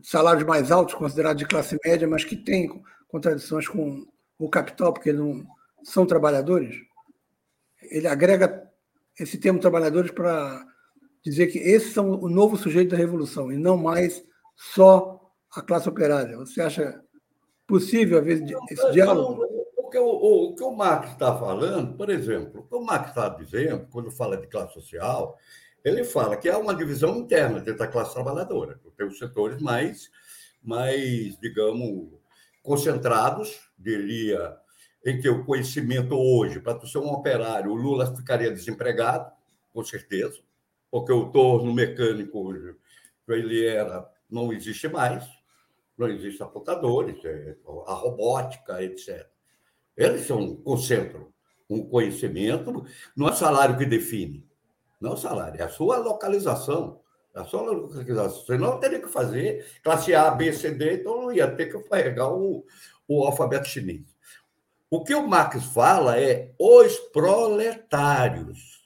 salários 0.03 0.45
mais 0.45 0.71
altos, 0.71 0.95
considerados 0.95 1.41
de 1.41 1.47
classe 1.47 1.77
média, 1.85 2.07
mas 2.07 2.23
que 2.23 2.35
têm 2.35 2.81
contradições 3.07 3.67
com 3.67 4.05
o 4.39 4.49
capital, 4.49 4.93
porque 4.93 5.11
não 5.11 5.45
são 5.83 6.05
trabalhadores. 6.05 6.75
Ele 7.81 8.07
agrega 8.07 8.69
esse 9.19 9.37
termo 9.37 9.59
trabalhadores 9.59 10.11
para 10.11 10.65
dizer 11.23 11.47
que 11.47 11.59
esses 11.59 11.93
são 11.93 12.11
o 12.11 12.29
novo 12.29 12.57
sujeito 12.57 12.91
da 12.91 12.97
revolução 12.97 13.51
e 13.51 13.57
não 13.57 13.77
mais 13.77 14.23
só 14.55 15.31
a 15.53 15.61
classe 15.61 15.89
operária. 15.89 16.37
Você 16.37 16.61
acha 16.61 17.03
possível 17.67 18.17
haver 18.17 18.41
esse 18.69 18.91
diálogo? 18.91 19.60
Porque 19.91 19.99
o, 19.99 20.07
o, 20.07 20.45
o 20.45 20.55
que 20.55 20.63
o 20.63 20.71
Marx 20.71 21.11
está 21.11 21.37
falando, 21.37 21.97
por 21.97 22.09
exemplo, 22.09 22.61
o 22.61 22.63
que 22.65 22.73
o 22.73 22.79
Marx 22.79 23.09
está 23.09 23.27
dizendo, 23.27 23.85
quando 23.91 24.09
fala 24.09 24.37
de 24.37 24.47
classe 24.47 24.73
social, 24.73 25.37
ele 25.83 26.05
fala 26.05 26.37
que 26.37 26.47
há 26.47 26.57
uma 26.57 26.73
divisão 26.73 27.17
interna 27.17 27.59
dentro 27.59 27.79
da 27.79 27.87
classe 27.89 28.13
trabalhadora. 28.13 28.79
Tem 28.95 29.05
os 29.05 29.17
setores 29.17 29.61
mais, 29.61 30.09
mais, 30.63 31.37
digamos, 31.41 32.07
concentrados, 32.63 33.69
diria, 33.77 34.55
em 35.05 35.19
que 35.19 35.27
o 35.27 35.43
conhecimento 35.43 36.15
hoje, 36.15 36.61
para 36.61 36.75
tu 36.75 36.87
ser 36.87 36.99
um 36.99 37.11
operário, 37.11 37.69
o 37.69 37.75
Lula 37.75 38.15
ficaria 38.15 38.49
desempregado, 38.49 39.29
com 39.73 39.83
certeza, 39.83 40.39
porque 40.89 41.11
o 41.11 41.29
torno 41.31 41.73
mecânico 41.73 42.49
ele 43.27 43.65
era, 43.65 44.09
não 44.29 44.53
existe 44.53 44.87
mais, 44.87 45.29
não 45.97 46.07
existem 46.07 46.47
apontadores, 46.47 47.19
é, 47.25 47.57
a 47.87 47.93
robótica, 47.93 48.81
etc. 48.81 49.29
Eles 49.95 50.25
são, 50.25 50.55
concentram 50.57 51.31
um 51.69 51.87
conhecimento, 51.87 52.85
não 53.15 53.29
é 53.29 53.33
salário 53.33 53.77
que 53.77 53.85
define, 53.85 54.45
não 54.99 55.11
é 55.11 55.13
o 55.13 55.17
salário, 55.17 55.59
é 55.59 55.63
a 55.63 55.69
sua 55.69 55.97
localização. 55.97 56.99
É 57.33 57.39
a 57.39 57.45
sua 57.45 57.61
localização. 57.61 58.45
Você 58.45 58.57
não 58.57 58.77
teria 58.77 58.99
que 58.99 59.07
fazer 59.07 59.65
classe 59.81 60.13
A, 60.13 60.29
B, 60.31 60.51
C, 60.51 60.71
D, 60.71 60.95
então 60.95 61.21
não 61.21 61.31
ia 61.31 61.49
ter 61.49 61.67
que 61.67 61.79
carregar 61.87 62.29
o, 62.29 62.65
o 63.07 63.23
alfabeto 63.23 63.69
chinês. 63.69 64.03
O 64.89 65.03
que 65.03 65.15
o 65.15 65.25
Marx 65.25 65.63
fala 65.67 66.19
é 66.19 66.51
os 66.59 66.97
proletários. 67.13 68.81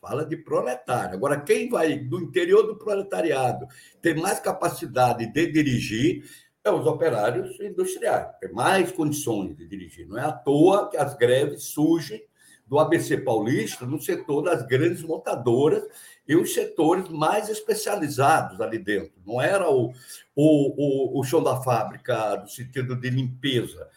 Fala 0.00 0.24
de 0.24 0.36
proletário. 0.38 1.14
Agora, 1.14 1.40
quem 1.40 1.68
vai 1.68 1.98
do 1.98 2.22
interior 2.22 2.62
do 2.62 2.78
proletariado 2.78 3.66
tem 4.00 4.14
mais 4.14 4.40
capacidade 4.40 5.30
de 5.30 5.52
dirigir 5.52 6.24
é 6.68 6.72
os 6.72 6.86
operários 6.86 7.58
industriais, 7.60 8.28
tem 8.40 8.52
mais 8.52 8.90
condições 8.92 9.56
de 9.56 9.66
dirigir. 9.66 10.06
Não 10.08 10.18
é 10.18 10.24
à 10.24 10.32
toa 10.32 10.90
que 10.90 10.96
as 10.96 11.14
greves 11.16 11.64
surgem 11.64 12.22
do 12.66 12.78
ABC 12.78 13.18
Paulista 13.18 13.86
no 13.86 14.00
setor 14.00 14.42
das 14.42 14.66
grandes 14.66 15.02
montadoras 15.02 15.84
e 16.26 16.34
os 16.34 16.52
setores 16.52 17.08
mais 17.08 17.48
especializados 17.48 18.60
ali 18.60 18.78
dentro. 18.78 19.12
Não 19.24 19.40
era 19.40 19.70
o, 19.70 19.92
o, 20.34 21.14
o, 21.14 21.20
o 21.20 21.24
chão 21.24 21.42
da 21.42 21.62
fábrica 21.62 22.36
no 22.38 22.48
sentido 22.48 22.96
de 22.96 23.08
limpeza, 23.08 23.88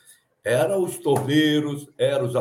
era 0.44 0.78
os 0.78 0.98
torneiros, 0.98 1.88
eram 1.98 2.28
os, 2.28 2.34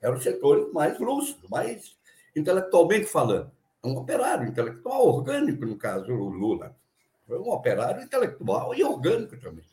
eram 0.00 0.16
os 0.16 0.22
setores 0.22 0.72
mais 0.72 0.98
lúcidos, 0.98 1.48
mais 1.48 1.96
intelectualmente 2.34 3.06
falando. 3.06 3.50
Um 3.82 3.96
operário 3.96 4.48
intelectual, 4.48 5.06
orgânico, 5.06 5.64
no 5.64 5.76
caso, 5.76 6.12
o 6.12 6.28
Lula. 6.28 6.76
Foi 7.28 7.38
um 7.38 7.50
operário 7.50 8.02
intelectual 8.02 8.74
e 8.74 8.82
orgânico 8.82 9.38
também. 9.38 9.64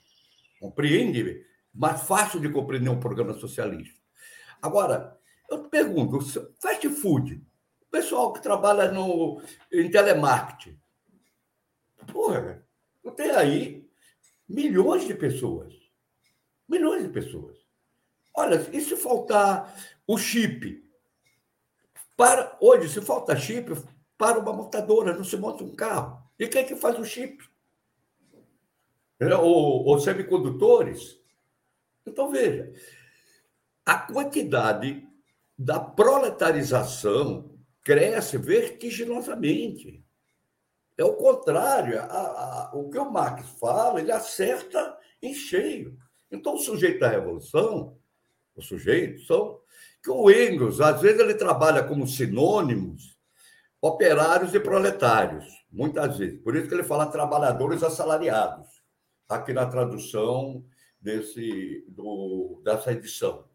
Compreende? 0.59 1.45
Mais 1.73 2.03
fácil 2.03 2.41
de 2.41 2.51
compreender 2.51 2.89
um 2.89 2.99
programa 2.99 3.33
socialista. 3.33 3.97
Agora, 4.61 5.17
eu 5.49 5.63
te 5.63 5.69
pergunto, 5.69 6.19
fast 6.59 6.89
food, 6.89 7.41
o 7.81 7.85
pessoal 7.89 8.33
que 8.33 8.41
trabalha 8.41 8.91
no, 8.91 9.41
em 9.71 9.89
telemarketing, 9.89 10.77
porra, 12.11 12.61
eu 13.01 13.11
tenho 13.11 13.37
aí 13.37 13.89
milhões 14.49 15.07
de 15.07 15.13
pessoas. 15.13 15.73
Milhões 16.67 17.03
de 17.03 17.09
pessoas. 17.09 17.57
Olha, 18.35 18.55
e 18.73 18.81
se 18.81 18.97
faltar 18.97 19.73
o 20.05 20.17
chip? 20.17 20.83
Para, 22.17 22.57
hoje, 22.59 22.89
se 22.89 23.01
falta 23.01 23.37
chip, 23.37 23.73
para 24.17 24.39
uma 24.39 24.51
montadora, 24.51 25.15
não 25.15 25.23
se 25.23 25.37
monta 25.37 25.63
um 25.63 25.73
carro. 25.73 26.24
E 26.39 26.48
quem 26.48 26.62
é 26.62 26.65
que 26.65 26.76
faz 26.76 27.00
o 27.00 27.06
chip? 27.06 27.43
Ou, 29.41 30.00
semicondutores? 30.00 31.19
Então, 32.06 32.30
veja, 32.30 32.74
a 33.86 33.98
quantidade 33.98 35.08
da 35.58 35.80
proletarização 35.80 37.56
cresce 37.82 38.38
vertiginosamente. 38.38 40.04
É 40.98 41.04
o 41.04 41.13
contrário. 41.13 42.00
A, 42.00 42.04
a, 42.04 42.71
o 42.74 42.89
que 42.89 42.98
o 42.98 43.10
Marx 43.10 43.48
fala, 43.60 44.02
ele 44.02 44.12
acerta 44.12 44.98
em 45.21 45.34
cheio. 45.34 45.98
Então, 46.30 46.56
o 46.56 46.60
sujeito 46.60 47.00
da 47.00 47.10
revolução, 47.10 47.98
o 48.56 48.62
sujeito, 48.62 49.21
são 49.26 49.60
que 50.04 50.10
o 50.12 50.30
Engels, 50.30 50.82
às 50.82 51.02
vezes, 51.02 51.19
ele 51.19 51.34
trabalha 51.34 51.84
como 51.84 52.08
sinônimos 52.08 53.17
operários 53.82 54.54
e 54.54 54.60
proletários, 54.60 55.45
muitas 55.75 56.17
vezes. 56.17 56.41
Por 56.41 56.55
isso 56.55 56.67
que 56.67 56.73
ele 56.73 56.83
fala 56.83 57.05
trabalhadores 57.05 57.83
assalariados, 57.83 58.81
aqui 59.27 59.53
na 59.53 59.65
tradução 59.65 60.63
desse, 60.99 61.85
do, 61.89 62.61
dessa 62.63 62.93
edição. 62.93 63.45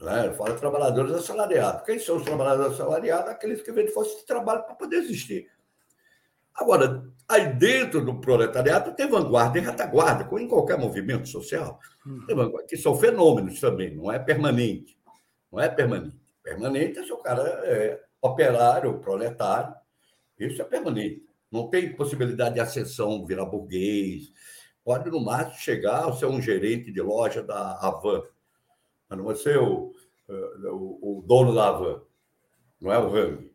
Né? 0.00 0.26
Ele 0.26 0.34
fala 0.34 0.54
trabalhadores 0.54 1.12
assalariados. 1.12 1.82
Quem 1.84 1.98
são 1.98 2.16
os 2.16 2.24
trabalhadores 2.24 2.74
assalariados? 2.74 3.30
Aqueles 3.30 3.62
que 3.62 3.72
vêm 3.72 3.86
de 3.86 3.92
força 3.92 4.16
de 4.16 4.26
trabalho 4.26 4.64
para 4.64 4.74
poder 4.74 4.96
existir. 4.96 5.50
Agora, 6.54 7.04
aí 7.28 7.52
dentro 7.54 8.04
do 8.04 8.20
proletariado 8.20 8.94
tem 8.94 9.08
vanguarda 9.08 9.58
e 9.58 9.62
retaguarda, 9.62 10.24
como 10.24 10.40
em 10.40 10.46
qualquer 10.46 10.78
movimento 10.78 11.26
social, 11.26 11.80
hum. 12.06 12.20
que 12.68 12.76
são 12.76 12.94
fenômenos 12.94 13.58
também, 13.58 13.96
não 13.96 14.12
é 14.12 14.18
permanente. 14.18 14.96
Não 15.50 15.60
é 15.60 15.68
permanente. 15.68 16.20
Permanente 16.42 16.98
é 16.98 17.02
se 17.02 17.12
o 17.12 17.16
cara 17.16 17.42
é 17.64 18.00
operário, 18.20 19.00
proletário, 19.00 19.74
isso 20.38 20.60
é 20.62 20.64
permanente. 20.64 21.24
Não 21.54 21.68
tem 21.68 21.94
possibilidade 21.94 22.56
de 22.56 22.60
ascensão, 22.60 23.24
virar 23.24 23.44
burguês. 23.44 24.32
Pode, 24.84 25.08
no 25.08 25.20
máximo, 25.20 25.60
chegar 25.60 26.08
a 26.08 26.12
ser 26.12 26.26
um 26.26 26.42
gerente 26.42 26.90
de 26.90 27.00
loja 27.00 27.44
da 27.44 27.78
Havan, 27.78 28.24
mas 29.08 29.16
não 29.16 29.24
vai 29.24 29.36
ser 29.36 29.58
o, 29.58 29.92
eh, 30.28 30.68
o, 30.72 31.20
o 31.20 31.24
dono 31.24 31.54
da 31.54 31.68
Havan, 31.68 32.02
não 32.80 32.92
é 32.92 32.98
o 32.98 33.08
Rami. 33.08 33.52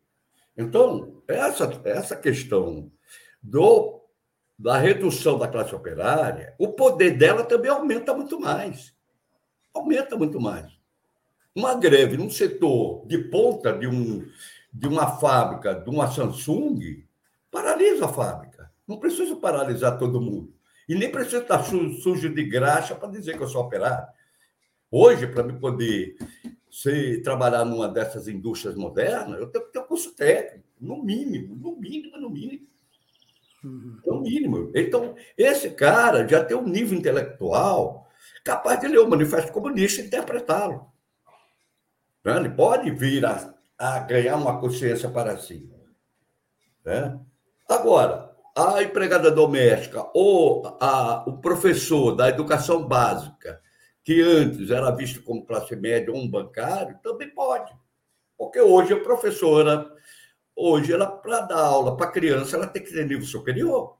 Então, 0.56 1.22
essa, 1.28 1.78
essa 1.84 2.16
questão 2.16 2.90
do, 3.42 4.00
da 4.58 4.78
redução 4.78 5.38
da 5.38 5.46
classe 5.46 5.74
operária, 5.74 6.54
o 6.58 6.68
poder 6.68 7.18
dela 7.18 7.44
também 7.44 7.70
aumenta 7.70 8.14
muito 8.14 8.40
mais. 8.40 8.94
Aumenta 9.74 10.16
muito 10.16 10.40
mais. 10.40 10.72
Uma 11.54 11.74
greve 11.74 12.16
num 12.16 12.30
setor 12.30 13.06
de 13.06 13.18
ponta 13.18 13.74
de, 13.74 13.86
um, 13.86 14.26
de 14.72 14.88
uma 14.88 15.18
fábrica, 15.18 15.74
de 15.74 15.90
uma 15.90 16.10
Samsung, 16.10 17.09
paralisa 17.50 18.06
a 18.06 18.12
fábrica. 18.12 18.70
Não 18.86 18.98
precisa 18.98 19.36
paralisar 19.36 19.98
todo 19.98 20.20
mundo. 20.20 20.54
E 20.88 20.94
nem 20.94 21.10
precisa 21.10 21.38
estar 21.38 21.62
sujo 21.62 22.34
de 22.34 22.44
graxa 22.44 22.94
para 22.94 23.10
dizer 23.10 23.36
que 23.36 23.42
eu 23.42 23.48
sou 23.48 23.62
operário. 23.62 24.08
Hoje, 24.90 25.26
para 25.28 25.44
me 25.44 25.52
poder 25.52 26.16
se 26.70 27.20
trabalhar 27.22 27.64
numa 27.64 27.88
dessas 27.88 28.26
indústrias 28.26 28.74
modernas, 28.74 29.38
eu 29.38 29.46
tenho 29.46 29.66
que 29.66 29.72
ter 29.72 29.78
um 29.78 29.86
curso 29.86 30.14
técnico, 30.16 30.66
no 30.80 31.02
mínimo, 31.02 31.54
no 31.54 31.76
mínimo, 31.76 32.16
no 32.16 32.30
mínimo. 32.30 32.66
Uhum. 33.62 34.00
No 34.04 34.20
mínimo. 34.22 34.72
Então, 34.74 35.14
esse 35.36 35.70
cara 35.70 36.26
já 36.26 36.44
tem 36.44 36.56
um 36.56 36.66
nível 36.66 36.98
intelectual 36.98 38.08
capaz 38.44 38.80
de 38.80 38.88
ler 38.88 38.98
o 38.98 39.08
Manifesto 39.08 39.52
Comunista 39.52 40.00
e 40.00 40.06
interpretá-lo. 40.06 40.90
Né? 42.24 42.36
Ele 42.36 42.50
pode 42.50 42.90
vir 42.90 43.24
a, 43.24 43.54
a, 43.78 43.98
ganhar 44.00 44.36
uma 44.36 44.58
consciência 44.58 45.10
para 45.10 45.36
si. 45.38 45.70
Né? 46.84 47.18
Agora, 47.70 48.34
a 48.56 48.82
empregada 48.82 49.30
doméstica 49.30 50.04
ou 50.12 50.76
a, 50.80 51.24
o 51.26 51.38
professor 51.38 52.16
da 52.16 52.28
educação 52.28 52.84
básica 52.84 53.62
que 54.02 54.20
antes 54.20 54.70
era 54.70 54.90
visto 54.90 55.22
como 55.22 55.46
classe 55.46 55.76
média 55.76 56.12
ou 56.12 56.18
um 56.18 56.28
bancário, 56.28 56.98
também 57.00 57.30
pode. 57.30 57.72
Porque 58.36 58.60
hoje 58.60 58.92
a 58.92 59.00
professora, 59.00 59.88
hoje 60.56 60.92
ela, 60.92 61.06
para 61.06 61.42
dar 61.42 61.60
aula 61.60 61.96
para 61.96 62.10
criança, 62.10 62.56
ela 62.56 62.66
tem 62.66 62.82
que 62.82 62.90
ter 62.90 63.06
nível 63.06 63.24
superior. 63.24 63.96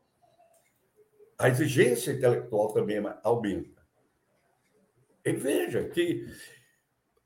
A 1.39 1.49
exigência 1.49 2.11
intelectual 2.11 2.73
também 2.73 3.01
aumenta. 3.23 3.81
E 5.25 5.33
veja 5.33 5.85
que 5.85 6.27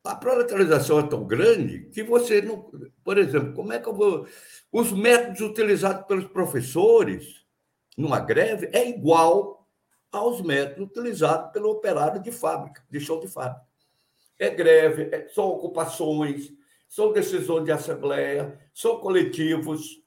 a 0.04 0.14
proletarização 0.14 0.98
é 0.98 1.02
tão 1.04 1.24
grande 1.24 1.88
que 1.90 2.02
você 2.02 2.42
não. 2.42 2.70
Por 3.02 3.16
exemplo, 3.16 3.54
como 3.54 3.72
é 3.72 3.78
que 3.78 3.88
eu 3.88 3.94
vou. 3.94 4.26
Os 4.70 4.92
métodos 4.92 5.40
utilizados 5.40 6.06
pelos 6.06 6.26
professores 6.26 7.44
numa 7.96 8.20
greve 8.20 8.68
é 8.72 8.88
igual 8.88 9.66
aos 10.12 10.42
métodos 10.42 10.90
utilizados 10.90 11.52
pelo 11.52 11.70
operário 11.70 12.20
de 12.22 12.30
fábrica, 12.30 12.84
de 12.90 13.00
chão 13.00 13.18
de 13.18 13.28
fábrica. 13.28 13.64
É 14.38 14.50
greve, 14.50 15.08
é, 15.12 15.28
são 15.28 15.48
ocupações, 15.48 16.52
são 16.88 17.12
decisões 17.12 17.64
de 17.64 17.72
assembleia, 17.72 18.58
são 18.74 18.98
coletivos. 18.98 20.02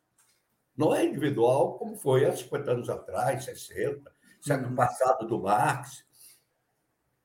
Não 0.76 0.94
é 0.94 1.06
individual, 1.06 1.78
como 1.78 1.96
foi 1.96 2.26
há 2.26 2.36
50 2.36 2.72
anos 2.72 2.90
atrás, 2.90 3.46
60, 3.46 4.12
século 4.42 4.70
uhum. 4.70 4.76
passado 4.76 5.28
do 5.28 5.40
Marx. 5.40 6.06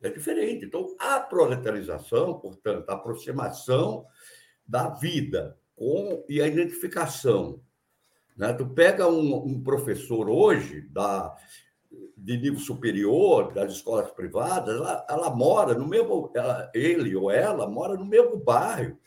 É 0.02 0.10
diferente. 0.10 0.64
Então, 0.64 0.94
a 0.98 1.20
proletarização, 1.20 2.38
portanto, 2.40 2.90
a 2.90 2.94
aproximação 2.94 4.04
da 4.66 4.88
vida 4.88 5.56
com 5.76 6.24
e 6.28 6.42
a 6.42 6.46
identificação. 6.46 7.60
Né? 8.36 8.52
Tu 8.52 8.66
pega 8.66 9.08
um, 9.08 9.34
um 9.34 9.62
professor 9.62 10.28
hoje 10.28 10.82
da, 10.90 11.34
de 12.16 12.36
nível 12.36 12.58
superior 12.58 13.52
das 13.52 13.72
escolas 13.72 14.10
privadas, 14.10 14.76
ela, 14.76 15.06
ela 15.08 15.30
mora 15.30 15.74
no 15.74 15.86
mesmo, 15.86 16.30
ela, 16.34 16.70
ele 16.74 17.14
ou 17.14 17.30
ela 17.30 17.68
mora 17.68 17.94
no 17.94 18.04
mesmo 18.04 18.36
bairro 18.36 18.98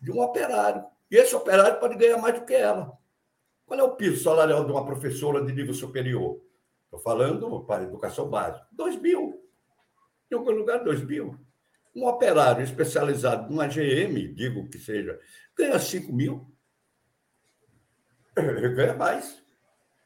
de 0.00 0.10
um 0.10 0.20
operário. 0.20 0.84
E 1.10 1.16
esse 1.16 1.34
operário 1.34 1.78
pode 1.78 1.96
ganhar 1.96 2.18
mais 2.18 2.38
do 2.38 2.44
que 2.44 2.54
ela. 2.54 2.92
Qual 3.66 3.78
é 3.78 3.82
o 3.82 3.96
piso 3.96 4.22
salarial 4.22 4.64
de 4.64 4.72
uma 4.72 4.84
professora 4.84 5.44
de 5.44 5.52
nível 5.52 5.72
superior? 5.72 6.40
Estou 6.84 7.00
falando 7.00 7.64
para 7.64 7.84
educação 7.84 8.28
básica. 8.28 8.66
2 8.72 9.00
mil. 9.00 9.43
Em 10.30 10.34
algum 10.34 10.50
lugar, 10.50 10.82
2 10.82 11.04
mil. 11.04 11.38
Um 11.94 12.06
operário 12.06 12.64
especializado 12.64 13.50
numa 13.50 13.66
GM, 13.66 14.34
digo 14.34 14.68
que 14.68 14.78
seja, 14.78 15.18
ganha 15.56 15.78
5 15.78 16.12
mil. 16.12 16.50
Ganha 18.34 18.94
mais. 18.94 19.42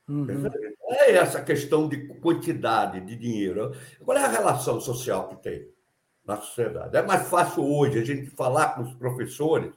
Uhum. 0.09 0.51
É 0.91 1.13
essa 1.13 1.43
questão 1.43 1.89
de 1.89 2.09
quantidade 2.21 3.01
de 3.01 3.17
dinheiro. 3.17 3.73
Qual 4.03 4.17
é 4.17 4.25
a 4.25 4.29
relação 4.29 4.81
social 4.81 5.29
que 5.29 5.37
tem 5.43 5.71
na 6.25 6.37
sociedade? 6.37 6.97
É 6.97 7.03
mais 7.03 7.29
fácil 7.29 7.65
hoje 7.65 7.99
a 7.99 8.05
gente 8.05 8.31
falar 8.31 8.75
com 8.75 8.83
os 8.83 8.95
professores 8.95 9.73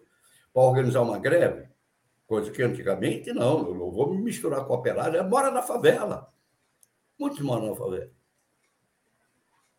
para 0.54 0.64
organizar 0.64 1.02
uma 1.02 1.20
greve, 1.20 1.70
coisa 2.26 2.50
que 2.52 2.62
antigamente 2.62 3.34
não. 3.34 3.68
Eu 3.68 3.76
não 3.76 3.92
vou 3.92 4.14
me 4.14 4.22
misturar 4.22 4.66
com 4.66 4.74
o 4.74 4.78
operário. 4.78 5.20
Ele 5.20 5.28
mora 5.28 5.52
na 5.52 5.62
favela. 5.62 6.32
Muitos 7.20 7.42
moram 7.42 7.70
na 7.70 7.76
favela. 7.76 8.10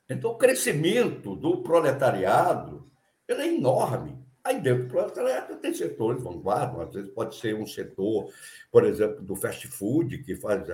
Então, 0.08 0.32
o 0.32 0.38
crescimento 0.38 1.34
do 1.36 1.62
proletariado 1.62 2.90
ele 3.28 3.42
é 3.42 3.54
enorme. 3.54 4.20
Aí 4.44 4.60
dentro 4.60 4.84
do 4.84 4.88
proletariado 4.88 5.56
tem 5.56 5.72
setores 5.72 6.22
vanguarda, 6.22 6.82
às 6.82 6.92
vezes 6.92 7.10
pode 7.10 7.36
ser 7.36 7.54
um 7.54 7.66
setor, 7.66 8.28
por 8.72 8.84
exemplo, 8.84 9.22
do 9.22 9.36
fast 9.36 9.68
food, 9.68 10.18
que, 10.18 10.34
faz, 10.34 10.66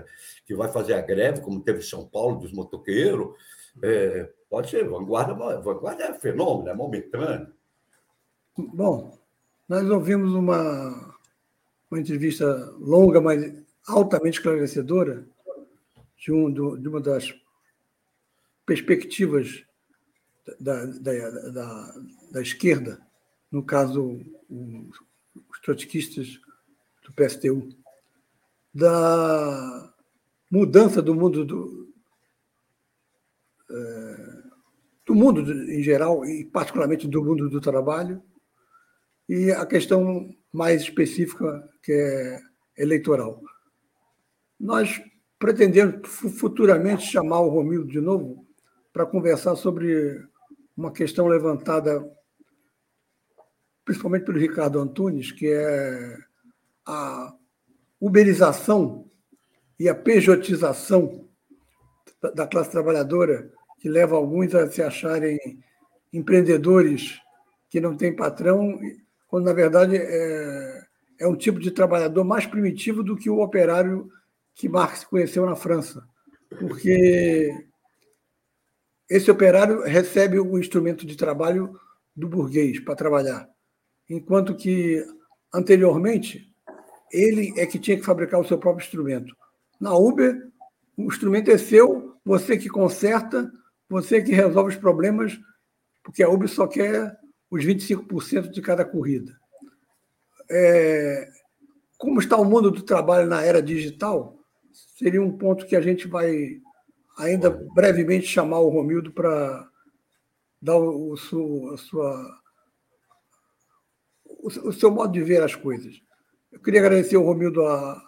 que 0.46 0.54
vai 0.54 0.72
fazer 0.72 0.94
a 0.94 1.02
greve, 1.02 1.42
como 1.42 1.60
teve 1.60 1.80
em 1.80 1.82
São 1.82 2.06
Paulo, 2.06 2.38
dos 2.38 2.52
motoqueiros. 2.52 3.28
É, 3.82 4.30
pode 4.48 4.70
ser 4.70 4.88
vanguarda, 4.88 5.34
vanguarda 5.60 6.04
é 6.04 6.14
fenômeno, 6.14 6.70
é 6.70 6.74
momentâneo. 6.74 7.52
Bom, 8.56 9.18
nós 9.68 9.88
ouvimos 9.90 10.32
uma, 10.32 11.14
uma 11.90 12.00
entrevista 12.00 12.46
longa, 12.78 13.20
mas 13.20 13.52
altamente 13.86 14.38
esclarecedora, 14.38 15.26
de, 16.16 16.32
um, 16.32 16.50
de 16.50 16.88
uma 16.88 17.00
das 17.00 17.32
perspectivas 18.68 19.64
da, 20.60 20.84
da, 20.84 21.30
da, 21.50 21.94
da 22.30 22.42
esquerda, 22.42 23.00
no 23.50 23.62
caso, 23.62 24.20
os 24.50 25.60
trotskistas 25.62 26.38
do 27.02 27.12
PSTU, 27.14 27.70
da 28.74 29.94
mudança 30.50 31.00
do 31.00 31.14
mundo 31.14 31.46
do, 31.46 31.90
é, 33.70 34.42
do 35.06 35.14
mundo 35.14 35.50
em 35.50 35.82
geral 35.82 36.22
e 36.26 36.44
particularmente 36.44 37.08
do 37.08 37.24
mundo 37.24 37.48
do 37.48 37.62
trabalho 37.62 38.22
e 39.26 39.50
a 39.50 39.64
questão 39.64 40.28
mais 40.52 40.82
específica 40.82 41.66
que 41.82 41.92
é 41.92 42.40
eleitoral. 42.76 43.42
Nós 44.60 45.02
pretendemos 45.38 46.06
futuramente 46.06 47.06
chamar 47.06 47.40
o 47.40 47.48
Romildo 47.48 47.90
de 47.90 48.00
novo 48.00 48.47
para 48.98 49.06
conversar 49.06 49.54
sobre 49.54 50.20
uma 50.76 50.90
questão 50.90 51.28
levantada 51.28 52.04
principalmente 53.84 54.24
pelo 54.24 54.40
Ricardo 54.40 54.80
Antunes, 54.80 55.30
que 55.30 55.46
é 55.46 56.16
a 56.84 57.32
uberização 58.00 59.08
e 59.78 59.88
a 59.88 59.94
pejotização 59.94 61.28
da 62.34 62.44
classe 62.48 62.72
trabalhadora, 62.72 63.48
que 63.78 63.88
leva 63.88 64.16
alguns 64.16 64.52
a 64.52 64.68
se 64.68 64.82
acharem 64.82 65.38
empreendedores 66.12 67.20
que 67.70 67.80
não 67.80 67.96
têm 67.96 68.16
patrão, 68.16 68.80
quando 69.28 69.44
na 69.44 69.52
verdade 69.52 69.96
é, 69.96 70.82
é 71.20 71.28
um 71.28 71.36
tipo 71.36 71.60
de 71.60 71.70
trabalhador 71.70 72.24
mais 72.24 72.46
primitivo 72.46 73.04
do 73.04 73.16
que 73.16 73.30
o 73.30 73.38
operário 73.38 74.10
que 74.56 74.68
Marx 74.68 75.04
conheceu 75.04 75.46
na 75.46 75.54
França. 75.54 76.04
Porque 76.58 77.67
esse 79.08 79.30
operário 79.30 79.82
recebe 79.82 80.38
o 80.38 80.58
instrumento 80.58 81.06
de 81.06 81.16
trabalho 81.16 81.78
do 82.14 82.28
burguês 82.28 82.80
para 82.80 82.96
trabalhar, 82.96 83.48
enquanto 84.08 84.54
que 84.54 85.04
anteriormente 85.52 86.52
ele 87.10 87.54
é 87.56 87.64
que 87.64 87.78
tinha 87.78 87.96
que 87.96 88.04
fabricar 88.04 88.40
o 88.40 88.44
seu 88.44 88.58
próprio 88.58 88.84
instrumento. 88.84 89.34
Na 89.80 89.96
Uber, 89.96 90.48
o 90.96 91.04
instrumento 91.04 91.50
é 91.50 91.56
seu, 91.56 92.16
você 92.24 92.58
que 92.58 92.68
conserta, 92.68 93.50
você 93.88 94.20
que 94.20 94.32
resolve 94.32 94.70
os 94.70 94.76
problemas, 94.76 95.38
porque 96.02 96.22
a 96.22 96.28
Uber 96.28 96.48
só 96.48 96.66
quer 96.66 97.16
os 97.50 97.64
25% 97.64 98.50
de 98.50 98.60
cada 98.60 98.84
corrida. 98.84 99.38
É, 100.50 101.28
como 101.96 102.20
está 102.20 102.36
o 102.36 102.44
mundo 102.44 102.70
do 102.70 102.82
trabalho 102.82 103.26
na 103.26 103.42
era 103.42 103.62
digital, 103.62 104.38
seria 104.72 105.22
um 105.22 105.36
ponto 105.36 105.66
que 105.66 105.76
a 105.76 105.80
gente 105.80 106.06
vai 106.06 106.60
ainda 107.18 107.50
brevemente 107.50 108.26
chamar 108.26 108.60
o 108.60 108.68
Romildo 108.68 109.12
para 109.12 109.68
dar 110.60 110.76
o, 110.76 111.14
o, 111.14 111.70
a 111.72 111.76
sua, 111.76 112.40
o, 114.24 114.72
seu 114.72 114.90
modo 114.90 115.12
de 115.12 115.22
ver 115.22 115.42
as 115.42 115.54
coisas. 115.54 116.00
Eu 116.50 116.60
queria 116.60 116.80
agradecer 116.80 117.16
ao 117.16 117.24
Romildo 117.24 117.64
a, 117.64 118.00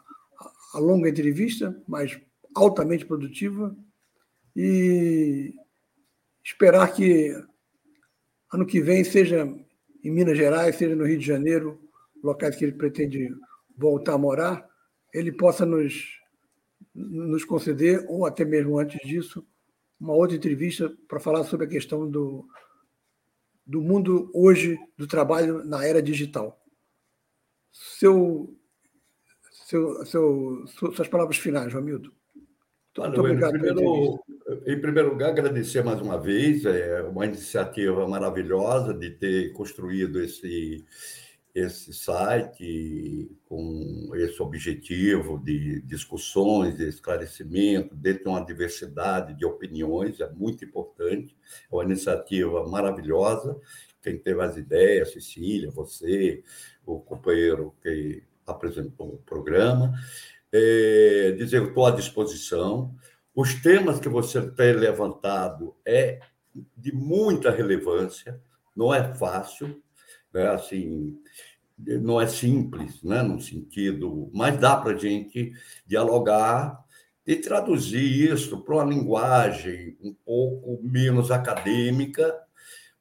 a 0.75 0.79
longa 0.79 1.09
entrevista, 1.09 1.81
mas 1.87 2.19
altamente 2.55 3.05
produtiva, 3.05 3.77
e 4.57 5.55
esperar 6.43 6.93
que 6.93 7.33
ano 8.53 8.67
que 8.67 8.81
vem, 8.81 9.05
seja 9.05 9.47
em 10.03 10.11
Minas 10.11 10.37
Gerais, 10.37 10.77
seja 10.77 10.97
no 10.97 11.05
Rio 11.05 11.19
de 11.19 11.27
Janeiro, 11.27 11.81
locais 12.23 12.57
que 12.57 12.65
ele 12.65 12.73
pretende 12.73 13.29
voltar 13.77 14.15
a 14.15 14.19
morar, 14.19 14.69
ele 15.13 15.31
possa 15.31 15.65
nos 15.65 16.20
nos 16.95 17.45
conceder, 17.45 18.05
ou 18.09 18.27
até 18.27 18.45
mesmo 18.45 18.79
antes 18.79 19.01
disso, 19.07 19.47
uma 19.99 20.15
outra 20.15 20.37
entrevista 20.37 20.93
para 21.09 21.21
falar 21.21 21.45
sobre 21.45 21.67
a 21.67 21.69
questão 21.69 22.11
do, 22.11 22.47
do 23.67 23.81
mundo 23.81 24.31
hoje 24.35 24.79
do 24.97 25.07
trabalho 25.07 25.65
na 25.65 25.85
era 25.85 26.03
digital. 26.03 26.61
Seu, 27.73 28.57
seu, 29.67 30.05
seu, 30.07 30.67
suas 30.67 31.09
palavras 31.09 31.37
finais, 31.37 31.73
Romildo. 31.73 32.13
Muito 32.99 33.21
obrigado. 33.21 33.57
Em 33.57 33.61
primeiro, 33.61 34.21
em 34.67 34.81
primeiro 34.81 35.11
lugar, 35.11 35.31
agradecer 35.31 35.85
mais 35.85 36.01
uma 36.01 36.19
vez, 36.19 36.65
é 36.65 37.03
uma 37.03 37.25
iniciativa 37.25 38.07
maravilhosa 38.09 38.93
de 38.93 39.11
ter 39.11 39.53
construído 39.53 40.21
esse, 40.21 40.85
esse 41.55 41.93
site 41.93 43.31
com 43.45 44.11
esse 44.15 44.41
objetivo 44.41 45.39
de 45.39 45.81
discussões, 45.83 46.77
de 46.77 46.89
esclarecimento, 46.89 47.95
dentro 47.95 48.25
de 48.25 48.29
uma 48.29 48.45
diversidade 48.45 49.35
de 49.35 49.45
opiniões, 49.45 50.21
é 50.21 50.31
muito 50.31 50.65
importante. 50.65 51.37
É 51.71 51.75
uma 51.75 51.85
iniciativa 51.85 52.67
maravilhosa. 52.69 53.59
Quem 54.03 54.19
teve 54.19 54.43
as 54.43 54.57
ideias, 54.57 55.13
Cecília, 55.13 55.71
você, 55.71 56.43
o 56.87 57.01
companheiro 57.01 57.75
que 57.83 58.23
apresentou 58.47 59.15
o 59.15 59.19
programa. 59.19 59.93
É, 60.53 61.33
dizer 61.37 61.63
que 61.63 61.69
estou 61.69 61.87
à 61.87 61.91
disposição. 61.91 62.95
Os 63.35 63.55
temas 63.55 64.01
que 64.01 64.09
você 64.09 64.51
tem 64.51 64.73
levantado 64.73 65.75
é 65.85 66.21
de 66.77 66.93
muita 66.93 67.51
relevância, 67.51 68.41
não 68.75 68.93
é 68.93 69.15
fácil, 69.15 69.81
né? 70.33 70.49
assim, 70.49 71.19
não 71.79 72.21
é 72.21 72.27
simples, 72.27 73.03
né? 73.03 73.23
no 73.23 73.41
sentido, 73.41 74.31
mas 74.33 74.59
dá 74.59 74.77
para 74.77 74.93
a 74.93 74.97
gente 74.97 75.53
dialogar 75.87 76.85
e 77.27 77.37
traduzir 77.37 78.33
isso 78.33 78.63
para 78.63 78.75
uma 78.75 78.85
linguagem 78.85 79.97
um 80.03 80.13
pouco 80.13 80.81
menos 80.83 81.31
acadêmica, 81.31 82.35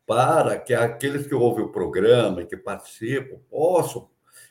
para 0.05 0.57
que 0.57 0.73
aqueles 0.73 1.27
que 1.27 1.35
ouvem 1.35 1.65
o 1.65 1.71
programa 1.71 2.41
e 2.41 2.45
que 2.45 2.57
participam 2.57 3.37
possam 3.49 4.09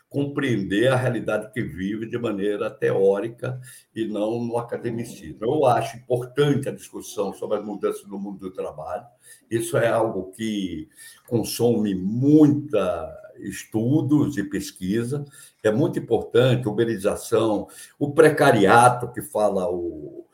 compreender 0.09 0.88
a 0.88 0.97
realidade 0.97 1.53
que 1.53 1.62
vive 1.62 2.07
de 2.07 2.18
maneira 2.18 2.71
teórica 2.71 3.61
e 3.94 4.07
não 4.07 4.42
no 4.42 4.57
academicismo. 4.57 5.38
Eu 5.42 5.66
acho 5.66 5.97
importante 5.99 6.68
a 6.68 6.75
discussão 6.75 7.33
sobre 7.35 7.59
as 7.59 7.64
mudanças 7.64 8.07
no 8.07 8.18
mundo 8.18 8.38
do 8.38 8.51
trabalho. 8.51 9.07
Isso 9.51 9.77
é 9.77 9.88
algo 9.88 10.31
que 10.33 10.88
consome 11.27 11.94
muita 11.94 13.14
estudos 13.40 14.37
e 14.37 14.44
pesquisa. 14.44 15.25
É 15.62 15.71
muito 15.71 15.99
importante 15.99 16.68
uberização, 16.68 17.68
o 17.99 18.12
precariato 18.12 19.12
que 19.12 19.23
fala 19.23 19.71
o, 19.71 20.27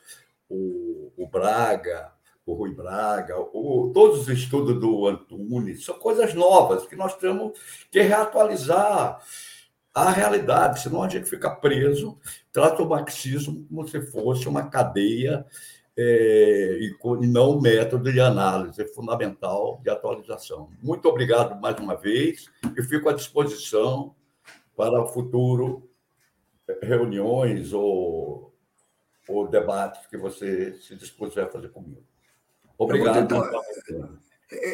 o, 0.49 1.13
o 1.17 1.27
Braga, 1.29 2.13
o 2.47 2.55
Rui 2.55 2.75
Braga, 2.75 3.39
o, 3.39 3.91
todos 3.93 4.21
os 4.21 4.29
estudos 4.29 4.79
do 4.79 5.07
Antunes, 5.07 5.85
são 5.85 5.99
coisas 5.99 6.35
novas 6.35 6.87
que 6.87 6.95
nós 6.95 7.17
temos 7.17 7.59
que 7.91 8.01
reatualizar 8.01 9.21
a 9.94 10.11
realidade, 10.11 10.80
senão 10.80 11.04
a 11.04 11.09
gente 11.09 11.30
fica 11.30 11.48
preso, 11.48 12.18
trata 12.52 12.83
o 12.83 12.88
marxismo 12.88 13.64
como 13.68 13.87
se 13.87 14.02
fosse 14.02 14.48
uma 14.48 14.68
cadeia 14.68 15.46
é, 15.96 16.78
e, 16.80 16.96
e 17.22 17.26
não 17.28 17.57
um 17.57 17.61
método 17.61 18.12
de 18.12 18.18
análise 18.18 18.83
é 18.83 18.88
fundamental 18.88 19.80
de 19.85 19.90
atualização. 19.90 20.68
Muito 20.83 21.09
obrigado 21.09 21.61
mais 21.61 21.78
uma 21.78 21.94
vez 21.94 22.50
e 22.76 22.83
fico 22.83 23.09
à 23.09 23.12
disposição 23.12 24.16
para 24.76 25.07
futuro 25.07 25.88
reuniões 26.83 27.72
ou, 27.72 28.52
ou 29.28 29.46
debates 29.46 30.04
que 30.09 30.16
você 30.16 30.74
se 30.74 30.96
dispuser 30.96 31.44
a 31.44 31.50
fazer 31.50 31.68
comigo. 31.68 32.02
Obrigado. 32.76 33.33
Eu 33.33 33.38
vou 33.38 33.61
tentar, 33.62 34.18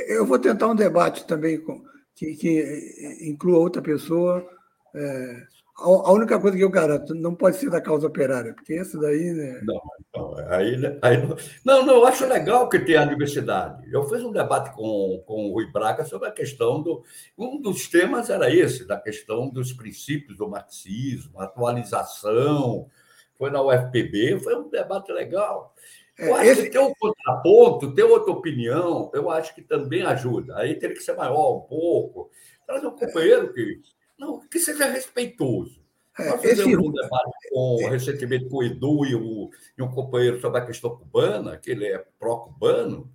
eu 0.08 0.26
vou 0.26 0.38
tentar 0.38 0.66
um 0.68 0.74
debate 0.74 1.26
também 1.26 1.60
com, 1.60 1.84
que, 2.14 2.34
que 2.36 3.28
inclua 3.28 3.58
outra 3.58 3.82
pessoa 3.82 4.59
é, 4.94 5.46
a 5.80 6.12
única 6.12 6.38
coisa 6.38 6.56
que 6.56 6.62
eu 6.62 6.70
garanto, 6.70 7.14
não 7.14 7.34
pode 7.34 7.56
ser 7.56 7.70
da 7.70 7.80
causa 7.80 8.06
operária, 8.06 8.52
porque 8.52 8.74
esse 8.74 9.00
daí. 9.00 9.32
Né... 9.32 9.60
Não, 9.62 9.80
não, 10.14 10.38
aí, 10.48 10.76
aí, 11.00 11.16
não, 11.64 11.86
não, 11.86 11.94
eu 11.96 12.06
acho 12.06 12.26
legal 12.26 12.68
que 12.68 12.78
tenha 12.78 13.00
a 13.00 13.06
diversidade. 13.06 13.90
Eu 13.90 14.06
fiz 14.08 14.22
um 14.22 14.30
debate 14.30 14.74
com, 14.74 15.22
com 15.26 15.46
o 15.46 15.52
Rui 15.54 15.70
Braga 15.72 16.04
sobre 16.04 16.28
a 16.28 16.32
questão 16.32 16.82
do. 16.82 17.02
Um 17.36 17.60
dos 17.60 17.88
temas 17.88 18.28
era 18.28 18.54
esse, 18.54 18.86
da 18.86 18.98
questão 18.98 19.48
dos 19.48 19.72
princípios 19.72 20.36
do 20.36 20.48
marxismo, 20.48 21.40
atualização. 21.40 22.86
Foi 23.38 23.50
na 23.50 23.62
UFPB, 23.62 24.38
foi 24.40 24.54
um 24.54 24.68
debate 24.68 25.10
legal. 25.12 25.74
É, 26.18 26.28
eu 26.28 26.34
acho 26.34 26.50
esse... 26.50 26.62
que 26.64 26.70
ter 26.70 26.78
um 26.78 26.92
contraponto, 26.92 27.94
ter 27.94 28.02
outra 28.02 28.30
opinião, 28.30 29.10
eu 29.14 29.30
acho 29.30 29.54
que 29.54 29.62
também 29.62 30.02
ajuda. 30.02 30.58
Aí 30.58 30.74
teria 30.74 30.94
que 30.94 31.02
ser 31.02 31.16
maior 31.16 31.56
um 31.56 31.60
pouco. 31.60 32.30
Trazer 32.66 32.86
um 32.86 32.96
companheiro 32.96 33.50
que 33.54 33.80
não, 34.20 34.46
que 34.46 34.60
seja 34.60 34.84
respeitoso. 34.84 35.80
É, 36.18 36.28
Nós 36.28 36.42
fizemos 36.42 36.72
esse... 36.72 36.76
um 36.76 36.92
debate 36.92 37.48
com, 37.50 37.88
recentemente 37.88 38.48
com 38.50 38.58
o 38.58 38.62
Edu 38.62 39.06
e, 39.06 39.14
o, 39.14 39.50
e 39.78 39.82
um 39.82 39.90
companheiro 39.90 40.38
sobre 40.38 40.60
a 40.60 40.66
questão 40.66 40.94
cubana, 40.94 41.56
que 41.56 41.70
ele 41.70 41.86
é 41.86 42.04
pró-cubano. 42.18 43.10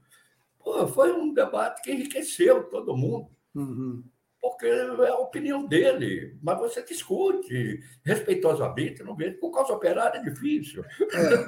foi 0.94 1.12
um 1.12 1.32
debate 1.32 1.84
que 1.84 1.92
enriqueceu 1.92 2.64
todo 2.64 2.98
mundo. 2.98 3.30
Uhum. 3.54 4.04
porque 4.42 4.66
é 4.66 5.08
a 5.08 5.16
opinião 5.16 5.66
dele, 5.66 6.38
mas 6.42 6.60
você 6.60 6.84
discute 6.84 7.80
respeitosamente, 8.04 9.02
não 9.02 9.16
vê. 9.16 9.32
Com 9.32 9.50
causa 9.50 9.72
operária 9.72 10.18
é 10.18 10.24
difícil. 10.24 10.84
É. 10.84 11.48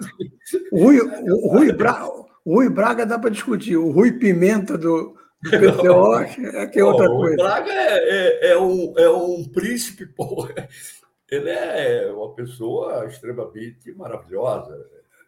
Rui, 0.71 0.99
o, 0.99 1.49
Rui 1.49 1.73
Braga, 1.73 2.07
o 2.45 2.55
Rui 2.55 2.69
Braga 2.69 3.05
dá 3.05 3.19
para 3.19 3.29
discutir, 3.29 3.75
o 3.75 3.91
Rui 3.91 4.13
Pimenta 4.13 4.77
do, 4.77 5.17
PCO 5.43 6.15
é 6.15 6.67
que 6.67 6.79
é 6.79 6.83
outra 6.83 7.07
coisa. 7.07 7.33
O 7.33 7.37
Braga 7.37 7.71
é, 7.71 7.97
é, 7.97 8.51
é, 8.51 8.59
um, 8.59 8.93
é 8.97 9.09
um 9.09 9.43
príncipe, 9.45 10.05
porra. 10.13 10.67
Ele 11.29 11.49
é 11.49 12.11
uma 12.11 12.33
pessoa 12.33 13.05
extremamente 13.05 13.91
maravilhosa. 13.93 14.85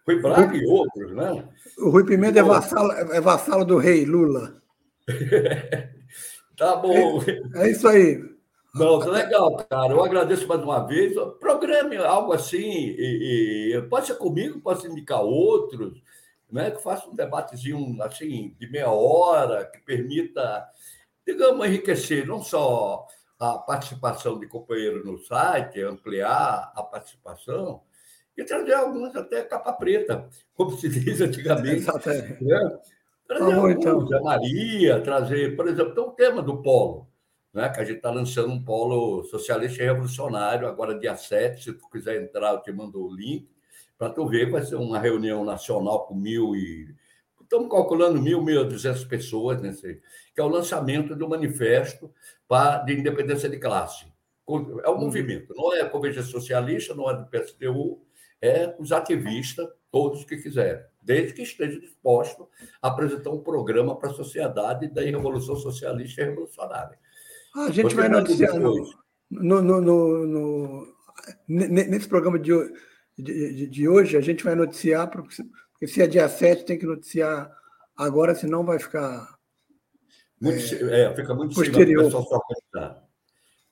Rui 0.08 0.22
Braga 0.22 0.48
Rui, 0.48 0.60
e 0.60 0.68
outros, 0.68 1.12
né? 1.14 1.48
O 1.78 1.90
Rui 1.90 2.06
Pimenta 2.06 2.40
é 2.40 2.44
vassalo, 2.44 2.92
é 2.92 3.22
vassalo 3.22 3.66
do 3.66 3.78
rei 3.78 4.06
Lula. 4.06 4.62
Tá 6.60 6.76
bom. 6.76 7.24
É, 7.56 7.68
é 7.68 7.72
isso 7.72 7.88
aí. 7.88 8.22
Não, 8.76 9.00
tá 9.00 9.10
legal, 9.10 9.56
cara. 9.70 9.94
Eu 9.94 10.04
agradeço 10.04 10.46
mais 10.46 10.62
uma 10.62 10.86
vez. 10.86 11.16
Programe 11.40 11.96
algo 11.96 12.34
assim, 12.34 12.60
e, 12.60 13.74
e, 13.74 13.82
pode 13.84 14.08
ser 14.08 14.16
comigo, 14.16 14.60
pode 14.60 14.86
indicar 14.86 15.22
outros, 15.22 16.02
né? 16.52 16.72
Que 16.72 16.82
faça 16.82 17.10
um 17.10 17.16
debatezinho 17.16 18.02
assim, 18.02 18.56
de 18.60 18.70
meia 18.70 18.90
hora, 18.90 19.66
que 19.66 19.80
permita, 19.80 20.68
digamos, 21.26 21.66
enriquecer 21.66 22.26
não 22.26 22.42
só 22.42 23.06
a 23.40 23.58
participação 23.58 24.38
de 24.38 24.48
companheiros 24.48 25.06
no 25.06 25.18
site, 25.18 25.82
ampliar 25.82 26.74
a 26.76 26.84
participação, 26.84 27.82
e 28.38 28.44
trazer 28.44 28.74
alguns 28.74 29.16
até 29.16 29.44
capa 29.44 29.74
preta, 29.74 30.28
como 30.54 30.72
se 30.72 30.90
diz 30.90 31.22
antigamente. 31.22 31.78
Exatamente. 31.78 32.44
Né? 32.44 32.80
Trazer 33.28 33.72
então. 33.72 34.14
a 34.14 34.22
Maria, 34.22 35.02
trazer, 35.02 35.56
por 35.56 35.68
exemplo, 35.68 35.94
tem 35.94 36.04
o 36.04 36.12
tema 36.12 36.42
do 36.42 36.62
polo, 36.62 37.08
né? 37.54 37.70
que 37.70 37.80
a 37.80 37.84
gente 37.84 37.98
está 37.98 38.10
lançando 38.10 38.52
um 38.52 38.64
polo 38.64 39.24
socialista 39.26 39.84
e 39.84 39.86
revolucionário, 39.86 40.68
agora 40.68 40.98
dia 40.98 41.16
7, 41.16 41.64
se 41.64 41.74
tu 41.74 41.90
quiser 41.90 42.22
entrar, 42.22 42.54
eu 42.54 42.62
te 42.62 42.72
mando 42.72 43.02
o 43.02 43.14
link, 43.14 43.48
para 44.00 44.10
tu 44.12 44.26
ver, 44.26 44.50
vai 44.50 44.64
ser 44.64 44.78
uma 44.78 44.98
reunião 44.98 45.46
nacional 45.46 46.08
com 46.08 46.16
mil 46.16 46.56
e... 46.56 46.96
Estamos 47.42 47.70
calculando 47.70 48.22
mil, 48.22 48.44
mil 48.44 48.64
duzentas 48.64 49.04
pessoas, 49.04 49.62
nesse, 49.62 50.02
que 50.34 50.40
é 50.40 50.44
o 50.44 50.48
lançamento 50.48 51.16
do 51.16 51.28
manifesto 51.28 52.12
para, 52.48 52.78
de 52.84 52.94
independência 52.94 53.50
de 53.50 53.58
classe. 53.58 54.06
É 54.48 54.90
um 54.90 54.94
uhum. 54.94 55.02
movimento, 55.02 55.54
não 55.56 55.74
é 55.76 55.82
a 55.82 55.90
Convergência 55.90 56.32
Socialista, 56.32 56.96
não 56.96 57.10
é 57.10 57.16
do 57.16 57.26
PSTU, 57.26 58.02
é 58.42 58.76
os 58.80 58.92
ativistas, 58.92 59.68
todos 59.92 60.24
que 60.24 60.38
quiserem 60.38 60.90
desde 61.02 61.34
que 61.34 61.42
esteja 61.42 61.80
disposto 61.80 62.48
a 62.82 62.90
apresentar 62.90 63.32
um 63.32 63.42
programa 63.42 63.96
para 63.96 64.12
a 64.12 64.14
sociedade 64.14 64.88
da 64.90 65.02
Revolução 65.02 65.56
Socialista 65.56 66.22
e 66.22 66.26
Revolucionária. 66.26 67.00
Ah, 67.56 67.66
a 67.66 67.72
gente 67.72 67.82
Porque 67.82 67.96
vai 67.96 68.10
noticiar 68.10 68.60
no, 68.60 68.86
no, 69.32 69.82
no, 69.82 70.28
no, 70.28 70.88
nesse 71.48 72.08
programa 72.08 72.38
de, 72.38 72.52
de, 73.22 73.68
de, 73.68 73.88
hoje, 73.88 74.18
a 74.18 74.22
gente 74.22 74.44
vai 74.44 74.56
noticiar, 74.56 75.10
porque 75.10 75.88
se 75.88 76.02
é 76.02 76.08
dia 76.08 76.28
7, 76.28 76.66
tem 76.66 76.78
que 76.78 76.86
noticiar 76.86 77.52
agora, 77.96 78.36
senão 78.36 78.64
vai 78.64 78.80
ficar. 78.80 79.38
Muito, 80.40 80.60
é, 80.90 81.02
é, 81.02 81.16
fica 81.16 81.34
muito 81.34 81.56
posterior. 81.56 82.10
Cima, 82.10 82.24
só 82.24 82.42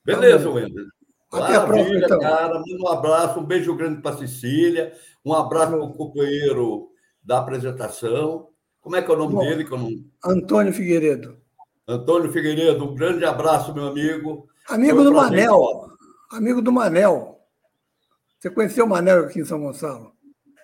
Beleza, 0.04 0.44
tá 0.44 0.50
Wender. 0.50 0.86
Até 1.30 1.58
Maravilha, 1.58 1.58
a 1.58 1.66
próxima, 1.66 1.98
então. 1.98 2.18
cara. 2.20 2.62
Um 2.80 2.88
abraço, 2.88 3.40
um 3.40 3.44
beijo 3.44 3.74
grande 3.74 4.00
para 4.00 4.16
Cecília, 4.16 4.92
um 5.24 5.34
abraço 5.34 5.72
para 5.72 5.82
o 5.82 5.92
companheiro 5.92 6.88
da 7.22 7.38
apresentação. 7.38 8.48
Como 8.80 8.96
é 8.96 9.02
que 9.02 9.10
é 9.10 9.14
o 9.14 9.18
nome 9.18 9.34
Bom, 9.34 9.40
dele? 9.40 9.64
Que 9.64 9.72
eu 9.72 9.78
não... 9.78 9.90
Antônio 10.24 10.72
Figueiredo. 10.72 11.36
Antônio 11.86 12.32
Figueiredo, 12.32 12.84
um 12.84 12.94
grande 12.94 13.24
abraço, 13.24 13.74
meu 13.74 13.88
amigo. 13.88 14.48
Amigo 14.68 15.02
do 15.02 15.12
Manel. 15.12 15.90
Amigo 16.30 16.62
do 16.62 16.72
Manel. 16.72 17.37
Você 18.38 18.50
conheceu 18.50 18.84
o 18.84 18.88
Manel 18.88 19.24
aqui 19.24 19.40
em 19.40 19.44
São 19.44 19.60
Gonçalo? 19.60 20.12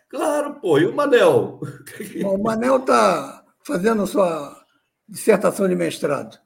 Claro, 0.09 0.61
pô. 0.61 0.79
E 0.79 0.87
o 0.87 0.95
Manel? 0.95 1.61
Bom, 2.22 2.37
o 2.37 2.43
Manel 2.43 2.77
está 2.77 3.45
fazendo 3.66 4.07
sua 4.07 4.64
dissertação 5.09 5.68
de 5.68 5.75
mestrado. 5.75 6.39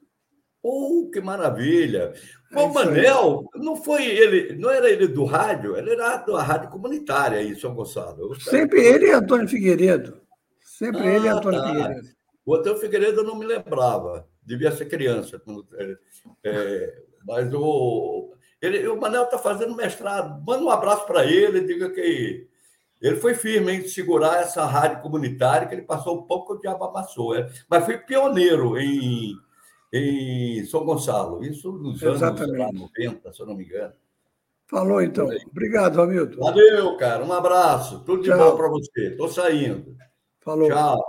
Oh, 0.61 1.09
que 1.11 1.21
maravilha! 1.21 2.13
É 2.51 2.59
o 2.59 2.73
Manel 2.73 3.47
não 3.55 3.75
foi 3.75 4.05
ele, 4.05 4.57
não 4.57 4.69
era 4.69 4.89
ele 4.89 5.07
do 5.07 5.23
rádio, 5.23 5.77
ele 5.77 5.91
era 5.91 6.17
da 6.17 6.41
rádio 6.41 6.69
comunitária 6.69 7.41
em 7.43 7.55
São 7.55 7.75
Gonçalo. 7.75 8.35
Sempre 8.41 8.81
ele 8.81 9.05
e 9.05 9.11
Antônio 9.11 9.47
Figueiredo. 9.47 10.19
Sempre 10.59 11.01
ah, 11.01 11.15
ele 11.15 11.25
e 11.27 11.29
Antônio 11.29 11.61
tá. 11.61 11.67
Figueiredo. 11.67 12.07
O 12.45 12.55
Antônio 12.55 12.79
Figueiredo 12.79 13.21
eu 13.21 13.23
não 13.23 13.37
me 13.37 13.45
lembrava, 13.45 14.27
devia 14.43 14.71
ser 14.71 14.85
criança. 14.85 15.39
É, 16.43 17.03
mas 17.25 17.53
o, 17.53 18.28
ele, 18.61 18.87
o 18.87 18.99
Manel 18.99 19.23
está 19.23 19.37
fazendo 19.37 19.75
mestrado. 19.75 20.43
Manda 20.45 20.63
um 20.63 20.69
abraço 20.69 21.05
para 21.05 21.25
ele, 21.25 21.61
diga 21.61 21.89
que 21.89 22.47
ele 23.01 23.15
foi 23.15 23.33
firme 23.33 23.73
em 23.73 23.87
segurar 23.87 24.41
essa 24.41 24.65
rádio 24.65 25.01
comunitária, 25.01 25.67
que 25.67 25.75
ele 25.75 25.83
passou 25.83 26.19
um 26.19 26.23
pouco 26.23 26.53
o 26.53 26.59
diabo 26.59 26.83
amassou. 26.83 27.35
É, 27.35 27.49
mas 27.69 27.85
foi 27.85 27.97
pioneiro 27.97 28.77
em 28.77 29.37
em 29.91 30.63
São 30.65 30.85
Gonçalo. 30.85 31.43
Isso 31.43 31.71
nos 31.71 32.01
Exatamente. 32.01 32.61
anos 32.61 32.79
90, 32.97 33.33
se 33.33 33.41
eu 33.41 33.45
não 33.45 33.55
me 33.55 33.65
engano. 33.65 33.93
Falou, 34.67 35.01
então. 35.01 35.27
Obrigado, 35.49 35.99
Hamilton. 35.99 36.39
Valeu, 36.39 36.95
cara. 36.97 37.25
Um 37.25 37.33
abraço. 37.33 38.03
Tudo 38.03 38.21
de 38.21 38.29
bom 38.29 38.55
para 38.55 38.69
você. 38.69 39.07
Estou 39.07 39.27
saindo. 39.27 39.95
Falou. 40.39 40.69
Tchau. 40.69 41.03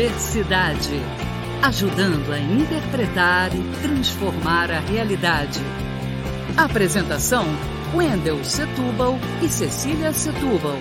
Diversidade 0.00 0.94
ajudando 1.60 2.32
a 2.32 2.38
interpretar 2.38 3.50
e 3.54 3.62
transformar 3.82 4.70
a 4.70 4.80
realidade. 4.80 5.60
Apresentação: 6.56 7.44
Wendel 7.94 8.42
Setúbal 8.42 9.18
e 9.42 9.48
Cecília 9.50 10.10
Setúbal. 10.14 10.78